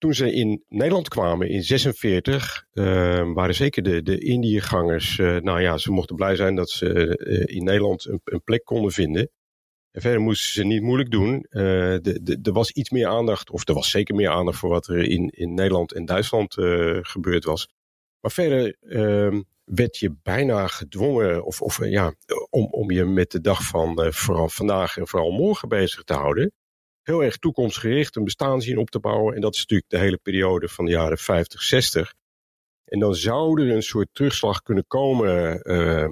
toen 0.00 0.14
ze 0.14 0.32
in 0.32 0.64
Nederland 0.68 1.08
kwamen 1.08 1.48
in 1.48 1.62
46, 1.62 2.66
uh, 2.72 3.32
waren 3.32 3.54
zeker 3.54 3.82
de, 3.82 4.02
de 4.02 4.18
Indiëgangers, 4.18 5.18
uh, 5.18 5.36
nou 5.36 5.60
ja, 5.60 5.78
ze 5.78 5.92
mochten 5.92 6.16
blij 6.16 6.36
zijn 6.36 6.54
dat 6.54 6.70
ze 6.70 7.18
uh, 7.18 7.56
in 7.56 7.64
Nederland 7.64 8.04
een, 8.04 8.20
een, 8.24 8.42
plek 8.42 8.64
konden 8.64 8.92
vinden. 8.92 9.30
En 9.90 10.00
verder 10.00 10.20
moesten 10.20 10.52
ze 10.52 10.64
niet 10.64 10.82
moeilijk 10.82 11.10
doen. 11.10 11.46
Er 11.50 12.52
was 12.52 12.70
iets 12.70 12.90
meer 12.90 13.06
aandacht, 13.06 13.50
of 13.50 13.68
er 13.68 13.74
was 13.74 13.90
zeker 13.90 14.14
meer 14.14 14.28
aandacht 14.28 14.58
voor 14.58 14.70
wat 14.70 14.88
er 14.88 15.08
in, 15.08 15.28
in 15.28 15.54
Nederland 15.54 15.92
en 15.92 16.04
Duitsland 16.04 16.54
gebeurd 17.00 17.44
was. 17.44 17.68
Maar 18.20 18.30
verder 18.30 18.76
ehm, 18.80 19.40
werd 19.64 19.96
je 19.96 20.16
bijna 20.22 20.66
gedwongen, 20.66 21.44
of, 21.44 21.62
of 21.62 21.86
ja, 21.86 22.14
om, 22.50 22.66
om 22.70 22.90
je 22.90 23.04
met 23.04 23.30
de 23.30 23.40
dag 23.40 23.62
van 23.62 24.12
vooral 24.12 24.48
vandaag 24.48 24.96
en 24.96 25.08
vooral 25.08 25.30
morgen 25.30 25.68
bezig 25.68 26.02
te 26.02 26.14
houden 26.14 26.52
heel 27.02 27.22
erg 27.24 27.36
toekomstgericht 27.36 28.16
een 28.16 28.24
bestaan 28.24 28.60
zien 28.60 28.78
op 28.78 28.90
te 28.90 28.98
bouwen. 28.98 29.34
En 29.34 29.40
dat 29.40 29.54
is 29.54 29.60
natuurlijk 29.60 29.90
de 29.90 29.98
hele 29.98 30.18
periode 30.22 30.68
van 30.68 30.84
de 30.84 30.90
jaren 30.90 31.18
50, 31.18 31.62
60. 31.62 32.14
En 32.84 32.98
dan 32.98 33.14
zou 33.14 33.62
er 33.62 33.74
een 33.74 33.82
soort 33.82 34.08
terugslag 34.12 34.62
kunnen 34.62 34.86
komen, 34.86 35.60
uh, 35.62 36.08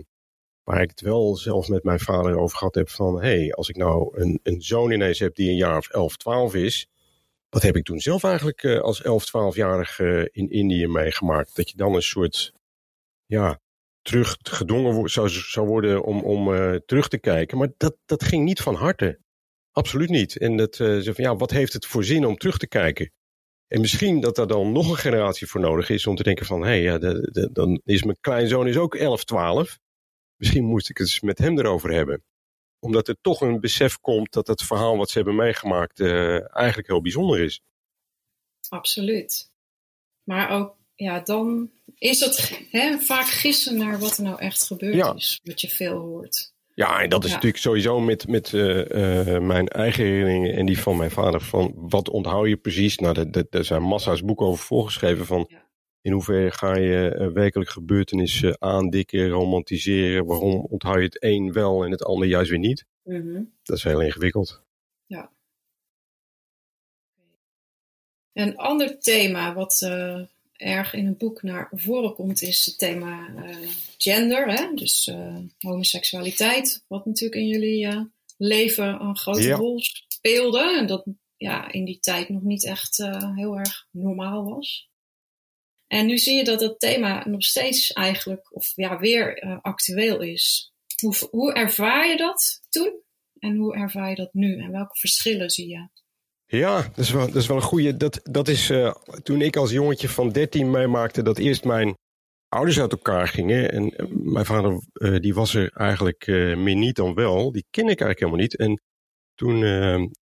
waar 0.62 0.83
ik 0.83 0.90
het 0.90 1.00
wel 1.00 1.37
zelf 1.37 1.69
met 1.69 1.85
mijn 1.85 2.00
vader 2.00 2.38
over 2.38 2.57
gehad 2.59 2.75
heb 2.75 2.88
van, 2.88 3.21
hé, 3.23 3.38
hey, 3.38 3.52
als 3.52 3.69
ik 3.69 3.76
nou 3.76 4.21
een, 4.21 4.40
een 4.43 4.62
zoon 4.62 4.90
ineens 4.90 5.19
heb 5.19 5.35
die 5.35 5.50
een 5.50 5.57
jaar 5.57 5.78
of 5.78 5.88
11, 5.88 6.17
12 6.17 6.55
is, 6.55 6.87
wat 7.49 7.62
heb 7.62 7.76
ik 7.76 7.85
toen 7.85 8.00
zelf 8.00 8.25
eigenlijk 8.25 8.64
als 8.64 9.02
11, 9.02 9.26
12-jarige 9.26 10.05
uh, 10.05 10.26
in 10.31 10.50
Indië 10.50 10.87
meegemaakt? 10.87 11.57
Dat 11.57 11.71
je 11.71 11.76
dan 11.76 11.95
een 11.95 12.02
soort, 12.02 12.52
ja, 13.28 13.61
terug 14.02 14.37
gedwongen 14.42 15.11
zou, 15.11 15.28
zou 15.28 15.66
worden 15.66 16.02
om, 16.02 16.23
om 16.23 16.54
uh, 16.54 16.75
terug 16.75 17.08
te 17.08 17.18
kijken. 17.18 17.58
Maar 17.58 17.68
dat, 17.76 17.97
dat 18.06 18.25
ging 18.25 18.44
niet 18.44 18.61
van 18.61 18.75
harte. 18.75 19.20
absoluut 19.73 20.08
niet. 20.08 20.37
En 20.37 20.56
dat, 20.56 20.78
uh, 20.78 21.04
van, 21.04 21.25
ja, 21.25 21.37
wat 21.37 21.50
heeft 21.50 21.73
het 21.73 21.87
voor 21.87 22.04
zin 22.04 22.26
om 22.26 22.37
terug 22.37 22.58
te 22.58 22.68
kijken? 22.68 23.12
En 23.66 23.80
misschien 23.80 24.20
dat 24.20 24.38
er 24.38 24.47
dan 24.47 24.73
nog 24.73 24.90
een 24.90 24.97
generatie 24.97 25.47
voor 25.47 25.61
nodig 25.61 25.90
is 25.90 26.06
om 26.06 26.16
te 26.16 26.23
denken 26.23 26.47
van, 26.47 26.61
hé, 26.61 26.66
hey, 26.66 26.80
ja, 26.82 26.99
dan 27.52 27.80
is 27.85 28.02
mijn 28.02 28.20
kleinzoon 28.20 28.68
is 28.68 28.76
ook 28.76 28.94
11, 28.94 29.25
12. 29.25 29.78
Misschien 30.37 30.64
moest 30.64 30.90
ik 30.90 30.99
het 30.99 31.23
met 31.23 31.38
hem 31.38 31.58
erover 31.58 31.92
hebben. 31.92 32.23
Omdat 32.78 33.08
er 33.08 33.16
toch 33.20 33.40
een 33.40 33.61
besef 33.61 33.99
komt 33.99 34.32
dat 34.32 34.47
het 34.47 34.62
verhaal 34.62 34.97
wat 34.97 35.11
ze 35.11 35.18
hebben 35.18 35.37
meegemaakt 35.37 36.00
uh, 36.00 36.56
eigenlijk 36.56 36.88
heel 36.88 37.00
bijzonder 37.00 37.40
is. 37.40 37.61
Absoluut. 38.68 39.50
Maar 40.25 40.50
ook, 40.50 40.77
ja, 40.99 41.21
dan 41.21 41.71
is 41.99 42.21
het 42.21 42.67
hè, 42.71 42.99
vaak 42.99 43.26
gissen 43.26 43.78
naar 43.78 43.99
wat 43.99 44.17
er 44.17 44.23
nou 44.23 44.40
echt 44.40 44.62
gebeurd 44.62 45.17
is. 45.17 45.40
Wat 45.43 45.61
je 45.61 45.69
veel 45.69 45.99
hoort. 45.99 46.52
Ja, 46.75 47.00
en 47.00 47.09
dat 47.09 47.25
is 47.25 47.31
natuurlijk 47.31 47.62
sowieso 47.62 48.00
met, 48.00 48.28
met 48.28 48.52
uh, 48.52 48.85
uh, 48.88 49.38
mijn 49.38 49.69
eigen 49.69 50.05
herinneringen 50.05 50.57
en 50.57 50.67
die 50.67 50.78
van 50.78 50.97
mijn 50.97 51.11
vader. 51.11 51.40
Van 51.40 51.73
wat 51.75 52.09
onthoud 52.09 52.49
je 52.49 52.57
precies? 52.57 52.99
Nou, 52.99 53.31
er 53.50 53.64
zijn 53.64 53.83
massa's 53.83 54.25
boeken 54.25 54.47
over 54.47 54.64
voorgeschreven 54.64 55.26
van 55.26 55.47
ja. 55.49 55.69
in 56.00 56.12
hoeverre 56.12 56.50
ga 56.50 56.76
je 56.76 57.17
uh, 57.19 57.26
werkelijk 57.33 57.71
gebeurtenissen 57.71 58.62
aandikken, 58.62 59.28
romantiseren. 59.28 60.26
Waarom 60.26 60.67
onthoud 60.71 60.97
je 60.97 61.05
het 61.05 61.23
een 61.23 61.52
wel 61.52 61.85
en 61.85 61.90
het 61.90 62.05
ander 62.05 62.28
juist 62.28 62.50
weer 62.50 62.59
niet? 62.59 62.85
Mm 63.02 63.21
-hmm. 63.21 63.52
Dat 63.62 63.76
is 63.76 63.83
heel 63.83 64.00
ingewikkeld. 64.00 64.62
Ja. 65.07 65.31
Een 68.33 68.57
ander 68.57 69.00
thema 69.00 69.55
wat 69.55 69.81
erg 70.58 70.94
in 70.94 71.06
het 71.06 71.18
boek 71.18 71.42
naar 71.42 71.68
voren 71.70 72.14
komt, 72.14 72.42
is 72.42 72.66
het 72.66 72.78
thema 72.78 73.28
uh, 73.28 73.68
gender. 73.98 74.48
Hè? 74.48 74.74
Dus 74.74 75.06
uh, 75.06 75.36
homoseksualiteit, 75.58 76.84
wat 76.88 77.06
natuurlijk 77.06 77.40
in 77.40 77.46
jullie 77.46 77.86
uh, 77.86 78.00
leven 78.36 79.00
een 79.00 79.16
grote 79.16 79.42
ja. 79.42 79.56
rol 79.56 79.80
speelde. 80.08 80.76
En 80.78 80.86
dat 80.86 81.04
ja, 81.36 81.72
in 81.72 81.84
die 81.84 81.98
tijd 81.98 82.28
nog 82.28 82.42
niet 82.42 82.64
echt 82.64 82.96
heel 83.34 83.58
erg 83.58 83.86
normaal 83.90 84.44
was. 84.44 84.90
En 85.86 86.06
nu 86.06 86.18
zie 86.18 86.34
je 86.34 86.44
dat 86.44 86.60
dat 86.60 86.80
thema 86.80 87.28
nog 87.28 87.44
steeds 87.44 87.92
eigenlijk, 87.92 88.54
of 88.54 88.72
ja, 88.74 88.98
weer 88.98 89.58
actueel 89.62 90.20
is. 90.20 90.72
Hoe, 91.00 91.14
hoe 91.30 91.52
ervaar 91.52 92.08
je 92.08 92.16
dat 92.16 92.62
toen? 92.68 93.02
En 93.38 93.56
hoe 93.56 93.74
ervaar 93.74 94.08
je 94.08 94.16
dat 94.16 94.34
nu? 94.34 94.58
En 94.58 94.70
welke 94.70 94.98
verschillen 94.98 95.50
zie 95.50 95.68
je? 95.68 95.88
Ja, 96.50 96.83
dat 96.83 96.99
is 96.99 97.11
wel, 97.11 97.33
wel 97.33 97.57
een 97.57 97.62
goede. 97.62 97.97
Dat, 97.97 98.21
dat 98.23 98.49
is 98.49 98.71
uh, 98.71 98.95
toen 99.23 99.40
ik 99.40 99.57
als 99.57 99.71
jongetje 99.71 100.09
van 100.09 100.31
13 100.31 100.71
meemaakte 100.71 101.23
dat 101.23 101.38
eerst 101.38 101.64
mijn 101.64 101.97
ouders 102.49 102.81
uit 102.81 102.93
elkaar 102.93 103.28
gingen. 103.28 103.73
En 103.73 104.02
uh, 104.02 104.07
mijn 104.11 104.45
vader, 104.45 104.81
uh, 104.93 105.21
die 105.21 105.35
was 105.35 105.55
er 105.55 105.71
eigenlijk 105.73 106.26
meer 106.57 106.76
niet 106.76 106.97
dan 106.97 107.14
wel. 107.14 107.52
Die 107.52 107.67
ken 107.71 107.88
ik 107.88 108.00
eigenlijk 108.00 108.19
helemaal 108.19 108.40
niet. 108.40 108.57
En 108.57 108.81
toen 109.35 110.12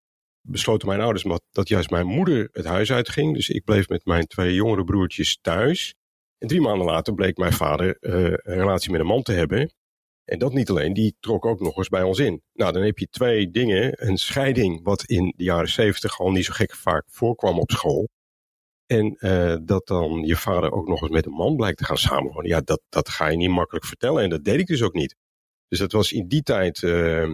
besloten 0.41 0.89
mijn 0.89 1.01
ouders 1.01 1.25
dat, 1.25 1.43
dat 1.51 1.69
juist 1.69 1.91
mijn 1.91 2.07
moeder 2.07 2.49
het 2.53 2.65
huis 2.65 2.93
uitging. 2.93 3.35
Dus 3.35 3.49
ik 3.49 3.65
bleef 3.65 3.89
met 3.89 4.05
mijn 4.05 4.27
twee 4.27 4.55
jongere 4.55 4.85
broertjes 4.85 5.39
thuis. 5.41 5.95
En 6.39 6.49
drie 6.49 6.61
maanden 6.61 6.87
later 6.87 7.15
bleek 7.15 7.37
mijn 7.37 7.53
vader 7.53 7.97
een 8.01 8.39
relatie 8.59 8.91
met 8.91 9.01
een 9.01 9.07
man 9.07 9.23
te 9.23 9.33
hebben. 9.33 9.71
En 10.27 10.39
dat 10.39 10.53
niet 10.53 10.71
alleen, 10.71 10.93
die 10.93 11.17
trok 11.21 11.45
ook 11.45 11.61
nog 11.61 11.77
eens 11.77 11.89
bij 11.89 12.03
ons 12.03 12.19
in. 12.19 12.43
Nou, 12.53 12.73
dan 12.73 12.83
heb 12.83 12.99
je 12.99 13.09
twee 13.11 13.51
dingen. 13.51 14.07
Een 14.09 14.17
scheiding, 14.17 14.81
wat 14.83 15.05
in 15.05 15.33
de 15.37 15.45
jaren 15.45 15.69
zeventig 15.69 16.13
gewoon 16.13 16.33
niet 16.33 16.45
zo 16.45 16.53
gek 16.53 16.75
vaak 16.75 17.05
voorkwam 17.09 17.59
op 17.59 17.71
school. 17.71 18.09
En 18.87 19.17
uh, 19.19 19.57
dat 19.63 19.87
dan 19.87 20.23
je 20.25 20.37
vader 20.37 20.73
ook 20.73 20.89
nog 20.89 21.03
eens 21.03 21.11
met 21.11 21.27
een 21.27 21.33
man 21.33 21.57
blijkt 21.57 21.79
te 21.79 21.85
gaan 21.85 21.99
samenwonen. 21.99 22.49
Ja, 22.49 22.61
dat, 22.61 22.81
dat 22.89 23.09
ga 23.09 23.27
je 23.27 23.37
niet 23.37 23.51
makkelijk 23.51 23.85
vertellen. 23.85 24.23
En 24.23 24.31
dat 24.31 24.45
deed 24.45 24.61
ik 24.61 24.67
dus 24.67 24.83
ook 24.83 24.95
niet. 24.95 25.17
Dus 25.69 25.79
dat 25.79 25.93
was 25.93 26.13
in 26.13 26.29
die 26.29 26.43
tijd 26.43 26.83
uh, 26.83 27.29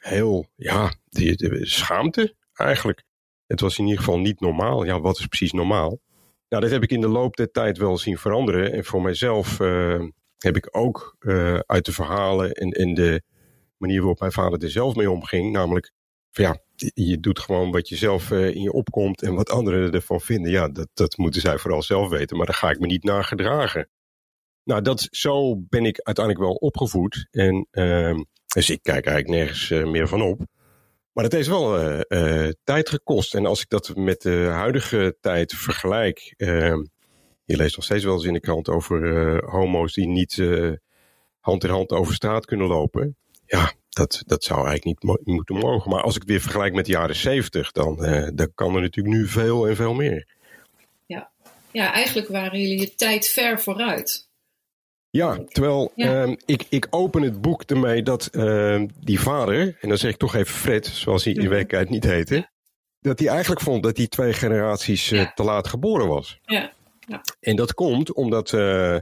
heel, 0.00 0.46
ja, 0.54 0.94
de, 1.08 1.60
schaamte 1.62 2.34
eigenlijk. 2.52 3.04
Het 3.46 3.60
was 3.60 3.78
in 3.78 3.84
ieder 3.84 3.98
geval 3.98 4.18
niet 4.18 4.40
normaal. 4.40 4.84
Ja, 4.84 5.00
wat 5.00 5.18
is 5.18 5.26
precies 5.26 5.52
normaal? 5.52 6.00
Nou, 6.48 6.62
dat 6.62 6.70
heb 6.70 6.82
ik 6.82 6.90
in 6.90 7.00
de 7.00 7.08
loop 7.08 7.36
der 7.36 7.50
tijd 7.50 7.78
wel 7.78 7.98
zien 7.98 8.18
veranderen. 8.18 8.72
En 8.72 8.84
voor 8.84 9.02
mijzelf 9.02 9.60
uh, 9.60 10.08
heb 10.42 10.56
ik 10.56 10.68
ook 10.70 11.16
uh, 11.20 11.58
uit 11.58 11.84
de 11.84 11.92
verhalen 11.92 12.52
en, 12.52 12.70
en 12.70 12.94
de 12.94 13.22
manier 13.76 13.98
waarop 13.98 14.20
mijn 14.20 14.32
vader 14.32 14.62
er 14.62 14.70
zelf 14.70 14.94
mee 14.94 15.10
omging. 15.10 15.52
Namelijk, 15.52 15.92
ja, 16.30 16.58
je 16.94 17.20
doet 17.20 17.38
gewoon 17.38 17.70
wat 17.70 17.88
je 17.88 17.96
zelf 17.96 18.30
uh, 18.30 18.54
in 18.54 18.62
je 18.62 18.72
opkomt 18.72 19.22
en 19.22 19.34
wat 19.34 19.50
anderen 19.50 19.92
ervan 19.92 20.20
vinden. 20.20 20.50
Ja, 20.50 20.68
dat, 20.68 20.88
dat 20.94 21.16
moeten 21.16 21.40
zij 21.40 21.58
vooral 21.58 21.82
zelf 21.82 22.08
weten, 22.08 22.36
maar 22.36 22.46
daar 22.46 22.54
ga 22.54 22.70
ik 22.70 22.78
me 22.78 22.86
niet 22.86 23.04
naar 23.04 23.24
gedragen. 23.24 23.88
Nou, 24.64 24.82
dat, 24.82 25.08
zo 25.10 25.56
ben 25.56 25.84
ik 25.84 26.00
uiteindelijk 26.00 26.44
wel 26.44 26.54
opgevoed. 26.54 27.26
En 27.30 27.66
uh, 27.70 28.20
dus 28.46 28.70
ik 28.70 28.82
kijk 28.82 29.06
eigenlijk 29.06 29.36
nergens 29.36 29.70
uh, 29.70 29.86
meer 29.86 30.08
van 30.08 30.22
op. 30.22 30.40
Maar 31.12 31.24
het 31.24 31.32
heeft 31.32 31.48
wel 31.48 32.00
tijd 32.64 32.88
gekost. 32.88 33.34
En 33.34 33.46
als 33.46 33.60
ik 33.60 33.68
dat 33.68 33.96
met 33.96 34.22
de 34.22 34.48
huidige 34.50 35.16
tijd 35.20 35.52
vergelijk, 35.52 36.34
ehm, 36.36 36.82
je 37.44 37.56
leest 37.56 37.76
nog 37.76 37.84
steeds 37.84 38.04
wel 38.04 38.14
eens 38.14 38.24
in 38.24 38.32
de 38.32 38.40
krant 38.40 38.68
over 38.68 39.02
uh, 39.02 39.50
homo's 39.50 39.92
die 39.92 40.06
niet 40.06 40.36
uh, 40.36 40.72
hand 41.40 41.64
in 41.64 41.70
hand 41.70 41.90
over 41.90 42.14
straat 42.14 42.44
kunnen 42.44 42.66
lopen. 42.66 43.16
Ja, 43.46 43.72
dat, 43.88 44.22
dat 44.26 44.44
zou 44.44 44.66
eigenlijk 44.66 45.02
niet 45.02 45.18
moeten 45.24 45.56
mogen. 45.56 45.90
Maar 45.90 46.02
als 46.02 46.14
ik 46.14 46.20
het 46.20 46.30
weer 46.30 46.40
vergelijk 46.40 46.74
met 46.74 46.86
de 46.86 46.92
jaren 46.92 47.16
zeventig, 47.16 47.72
dan, 47.72 48.04
uh, 48.04 48.28
dan 48.34 48.52
kan 48.54 48.74
er 48.74 48.80
natuurlijk 48.80 49.16
nu 49.16 49.26
veel 49.26 49.68
en 49.68 49.76
veel 49.76 49.94
meer. 49.94 50.26
Ja. 51.06 51.30
ja, 51.70 51.92
eigenlijk 51.92 52.28
waren 52.28 52.60
jullie 52.60 52.80
je 52.80 52.94
tijd 52.94 53.28
ver 53.28 53.60
vooruit. 53.60 54.30
Ja, 55.10 55.38
terwijl 55.48 55.92
ja. 55.94 56.26
Uh, 56.26 56.36
ik, 56.44 56.66
ik 56.68 56.86
open 56.90 57.22
het 57.22 57.40
boek 57.40 57.62
ermee 57.62 58.02
dat 58.02 58.28
uh, 58.32 58.82
die 59.00 59.20
vader, 59.20 59.76
en 59.80 59.88
dan 59.88 59.98
zeg 59.98 60.10
ik 60.10 60.16
toch 60.16 60.34
even 60.34 60.54
Fred, 60.54 60.86
zoals 60.86 61.24
hij 61.24 61.32
in 61.32 61.40
de 61.40 61.48
werkelijkheid 61.48 61.90
niet 61.90 62.04
heette, 62.04 62.48
dat 63.00 63.18
hij 63.18 63.28
eigenlijk 63.28 63.60
vond 63.60 63.82
dat 63.82 63.96
hij 63.96 64.06
twee 64.06 64.32
generaties 64.32 65.12
uh, 65.12 65.30
te 65.34 65.42
laat 65.42 65.68
geboren 65.68 66.08
was. 66.08 66.40
Ja. 66.44 66.72
Ja. 67.12 67.22
En 67.40 67.56
dat 67.56 67.74
komt 67.74 68.12
omdat 68.12 68.52
uh, 68.52 68.98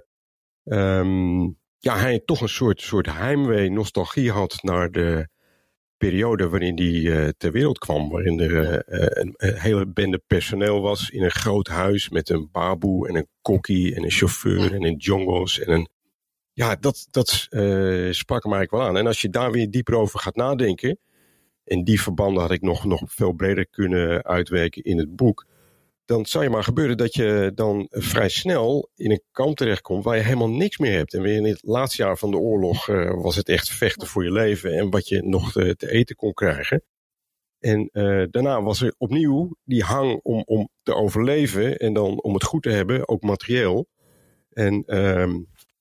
um, 0.64 1.58
ja, 1.78 1.96
hij 1.96 2.20
toch 2.24 2.40
een 2.40 2.48
soort, 2.48 2.80
soort 2.80 3.06
heimwee, 3.06 3.70
nostalgie 3.70 4.30
had 4.30 4.62
naar 4.62 4.90
de 4.90 5.28
periode 5.96 6.48
waarin 6.48 6.76
hij 6.76 6.86
uh, 6.86 7.28
ter 7.36 7.52
wereld 7.52 7.78
kwam. 7.78 8.10
Waarin 8.10 8.40
er 8.40 8.50
uh, 8.50 9.06
een, 9.22 9.34
een, 9.36 9.58
hele 9.58 9.86
bende 9.86 10.22
personeel 10.26 10.80
was 10.80 11.10
in 11.10 11.22
een 11.22 11.30
groot 11.30 11.68
huis 11.68 12.08
met 12.08 12.28
een 12.28 12.48
baboe 12.52 13.08
en 13.08 13.14
een 13.14 13.28
kokkie 13.42 13.94
en 13.94 14.04
een 14.04 14.10
chauffeur 14.10 14.74
en 14.74 14.84
een 14.84 14.96
jongos 14.96 15.60
en 15.60 15.72
een... 15.72 15.88
Ja, 16.52 16.76
dat, 16.76 17.06
dat 17.10 17.28
sprak 18.10 18.42
hem 18.42 18.52
eigenlijk 18.52 18.70
wel 18.70 18.82
aan. 18.82 18.96
En 18.96 19.06
als 19.06 19.20
je 19.20 19.28
daar 19.28 19.50
weer 19.50 19.70
dieper 19.70 19.94
over 19.94 20.20
gaat 20.20 20.36
nadenken, 20.36 20.98
en 21.64 21.84
die 21.84 22.02
verbanden 22.02 22.42
had 22.42 22.50
ik 22.50 22.62
nog, 22.62 22.84
nog 22.84 23.02
veel 23.06 23.32
breder 23.32 23.66
kunnen 23.66 24.24
uitwerken 24.24 24.82
in 24.82 24.98
het 24.98 25.16
boek 25.16 25.46
dan 26.10 26.26
zou 26.26 26.44
je 26.44 26.50
maar 26.50 26.64
gebeuren 26.64 26.96
dat 26.96 27.14
je 27.14 27.52
dan 27.54 27.86
vrij 27.90 28.28
snel 28.28 28.90
in 28.94 29.10
een 29.10 29.22
kamp 29.30 29.56
terechtkomt 29.56 30.04
waar 30.04 30.16
je 30.16 30.22
helemaal 30.22 30.50
niks 30.50 30.78
meer 30.78 30.92
hebt. 30.92 31.14
En 31.14 31.22
weer 31.22 31.36
in 31.36 31.44
het 31.44 31.62
laatste 31.62 32.02
jaar 32.02 32.18
van 32.18 32.30
de 32.30 32.36
oorlog 32.36 32.88
uh, 32.88 33.22
was 33.22 33.36
het 33.36 33.48
echt 33.48 33.68
vechten 33.68 34.06
voor 34.06 34.24
je 34.24 34.32
leven 34.32 34.72
en 34.72 34.90
wat 34.90 35.08
je 35.08 35.22
nog 35.22 35.52
te, 35.52 35.76
te 35.76 35.90
eten 35.90 36.16
kon 36.16 36.32
krijgen. 36.32 36.82
En 37.58 37.88
uh, 37.92 38.24
daarna 38.30 38.62
was 38.62 38.82
er 38.82 38.94
opnieuw 38.98 39.56
die 39.64 39.82
hang 39.82 40.20
om, 40.22 40.42
om 40.46 40.68
te 40.82 40.94
overleven 40.94 41.76
en 41.76 41.92
dan 41.92 42.22
om 42.22 42.34
het 42.34 42.44
goed 42.44 42.62
te 42.62 42.70
hebben, 42.70 43.08
ook 43.08 43.22
materieel. 43.22 43.88
En 44.50 44.82
uh, 44.86 45.34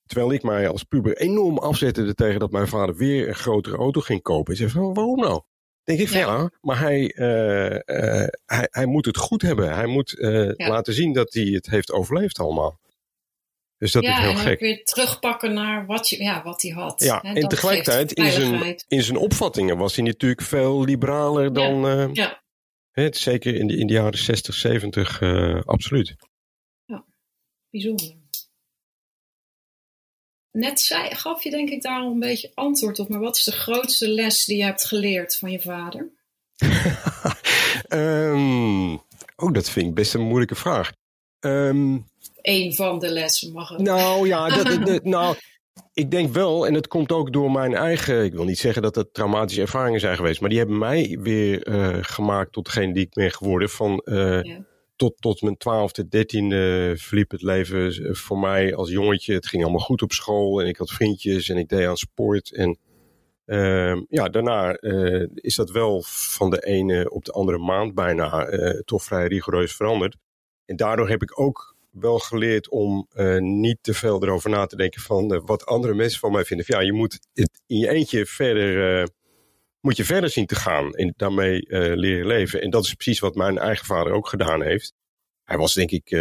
terwijl 0.05 0.31
ik 0.31 0.43
mij 0.43 0.69
als 0.69 0.83
puber 0.83 1.17
enorm 1.17 1.57
afzette 1.57 2.13
tegen 2.13 2.39
dat 2.39 2.51
mijn 2.51 2.67
vader 2.67 2.95
weer 2.95 3.27
een 3.27 3.35
grotere 3.35 3.77
auto 3.77 4.01
ging 4.01 4.21
kopen. 4.21 4.55
Zei 4.55 4.69
van, 4.69 4.93
waarom 4.93 5.19
nou? 5.19 5.41
Denk 5.89 6.01
ik 6.01 6.07
van 6.07 6.19
ja, 6.19 6.37
ja 6.37 6.51
maar 6.61 6.79
hij, 6.79 7.15
uh, 7.15 7.69
uh, 7.69 8.27
hij, 8.45 8.67
hij 8.71 8.85
moet 8.85 9.05
het 9.05 9.17
goed 9.17 9.41
hebben. 9.41 9.73
Hij 9.73 9.85
moet 9.85 10.15
ja. 10.17 10.69
laten 10.69 10.93
zien 10.93 11.13
dat 11.13 11.33
hij 11.33 11.43
het 11.43 11.69
heeft 11.69 11.91
overleefd 11.91 12.39
allemaal. 12.39 12.79
Dus 13.77 13.91
dat 13.91 14.03
ja, 14.03 14.17
is 14.17 14.19
heel 14.19 14.29
en 14.29 14.37
gek. 14.37 14.59
weer 14.59 14.83
terugpakken 14.83 15.53
naar 15.53 15.85
wat, 15.85 16.09
je, 16.09 16.23
ja, 16.23 16.43
wat 16.43 16.61
hij 16.61 16.71
had. 16.71 17.03
Ja, 17.03 17.23
en, 17.23 17.35
en 17.35 17.47
tegelijkertijd 17.47 18.13
in 18.13 18.31
zijn, 18.31 18.83
in 18.87 19.03
zijn 19.03 19.17
opvattingen 19.17 19.77
was 19.77 19.95
hij 19.95 20.05
natuurlijk 20.05 20.41
veel 20.41 20.83
liberaler 20.83 21.53
dan. 21.53 22.09
Ja. 22.13 22.41
zeker 23.11 23.55
in 23.55 23.67
de, 23.67 23.77
in 23.77 23.87
de 23.87 23.93
jaren 23.93 24.19
60, 24.19 24.55
70, 24.55 25.21
absoluut. 25.65 26.15
Ja, 26.85 27.05
bijzonder. 27.69 28.18
Net 30.59 30.79
zei, 30.79 31.15
gaf 31.15 31.43
je 31.43 31.49
denk 31.49 31.69
ik 31.69 31.81
daar 31.81 32.01
al 32.01 32.11
een 32.11 32.19
beetje 32.19 32.51
antwoord 32.53 32.99
op, 32.99 33.09
maar 33.09 33.19
wat 33.19 33.37
is 33.37 33.43
de 33.43 33.51
grootste 33.51 34.09
les 34.09 34.45
die 34.45 34.57
je 34.57 34.63
hebt 34.63 34.85
geleerd 34.85 35.35
van 35.35 35.51
je 35.51 35.59
vader? 35.59 36.09
um, 37.89 38.93
oh, 39.43 39.51
dat 39.51 39.69
vind 39.69 39.87
ik 39.87 39.93
best 39.93 40.13
een 40.13 40.21
moeilijke 40.21 40.55
vraag. 40.55 40.91
Um, 41.39 42.07
Eén 42.41 42.75
van 42.75 42.99
de 42.99 43.09
lessen 43.09 43.51
mag 43.51 43.69
het. 43.69 43.79
Nou 43.79 44.27
ja, 44.27 44.49
dat, 44.49 44.79
dat, 44.87 45.03
nou, 45.03 45.35
ik 45.93 46.11
denk 46.11 46.33
wel, 46.33 46.67
en 46.67 46.73
het 46.73 46.87
komt 46.87 47.11
ook 47.11 47.33
door 47.33 47.51
mijn 47.51 47.75
eigen. 47.75 48.23
Ik 48.23 48.33
wil 48.33 48.45
niet 48.45 48.59
zeggen 48.59 48.81
dat 48.81 48.95
het 48.95 49.13
traumatische 49.13 49.61
ervaringen 49.61 49.99
zijn 49.99 50.15
geweest, 50.15 50.39
maar 50.41 50.49
die 50.49 50.59
hebben 50.59 50.77
mij 50.77 51.17
weer 51.21 51.67
uh, 51.67 51.97
gemaakt 52.01 52.51
tot 52.51 52.65
degene 52.65 52.93
die 52.93 53.05
ik 53.05 53.13
ben 53.13 53.31
geworden. 53.31 53.69
Van, 53.69 54.01
uh, 54.05 54.43
ja 54.43 54.67
tot, 54.99 55.13
tot 55.19 55.41
mijn 55.41 55.57
twaalfde, 55.57 56.07
dertiende 56.07 56.93
verliep 56.97 57.31
het 57.31 57.41
leven 57.41 58.15
voor 58.15 58.39
mij 58.39 58.75
als 58.75 58.89
jongetje. 58.89 59.33
Het 59.33 59.47
ging 59.47 59.63
allemaal 59.63 59.81
goed 59.81 60.01
op 60.01 60.11
school 60.11 60.61
en 60.61 60.67
ik 60.67 60.77
had 60.77 60.91
vriendjes 60.91 61.49
en 61.49 61.57
ik 61.57 61.69
deed 61.69 61.87
aan 61.87 61.97
sport. 61.97 62.53
En 62.53 62.77
Ehm, 63.49 64.03
ja, 64.09 64.29
daarna 64.29 64.73
eh, 64.73 65.27
is 65.33 65.55
dat 65.55 65.71
wel 65.71 66.03
van 66.05 66.49
de 66.49 66.59
ene 66.59 67.09
op 67.09 67.25
de 67.25 67.31
andere 67.31 67.57
maand 67.57 67.93
bijna 67.95 68.45
eh, 68.45 68.79
toch 68.79 69.03
vrij 69.03 69.27
rigoureus 69.27 69.75
veranderd. 69.75 70.15
En 70.65 70.75
daardoor 70.75 71.09
heb 71.09 71.21
ik 71.21 71.39
ook 71.39 71.75
wel 71.91 72.19
geleerd 72.19 72.69
om 72.69 73.07
eh, 73.09 73.37
niet 73.37 73.77
te 73.81 73.93
veel 73.93 74.23
erover 74.23 74.49
na 74.49 74.65
te 74.65 74.75
denken 74.75 75.01
van 75.01 75.41
wat 75.45 75.65
andere 75.65 75.93
mensen 75.93 76.19
van 76.19 76.31
mij 76.31 76.45
vinden. 76.45 76.65
Ja, 76.69 76.79
je 76.79 76.93
moet 76.93 77.19
het 77.33 77.61
in 77.67 77.77
je 77.77 77.89
eentje 77.89 78.25
verder, 78.25 79.09
moet 79.81 79.97
je 79.97 80.05
verder 80.05 80.29
zien 80.29 80.45
te 80.45 80.55
gaan 80.55 80.93
en 80.93 81.13
daarmee 81.17 81.65
leren 81.95 82.27
leven. 82.27 82.61
En 82.61 82.69
dat 82.69 82.85
is 82.85 82.93
precies 82.93 83.19
wat 83.19 83.35
mijn 83.35 83.57
eigen 83.57 83.85
vader 83.85 84.13
ook 84.13 84.27
gedaan 84.27 84.63
heeft. 84.63 84.93
Hij 85.43 85.57
was 85.57 85.73
denk 85.73 85.91
ik 85.91 86.11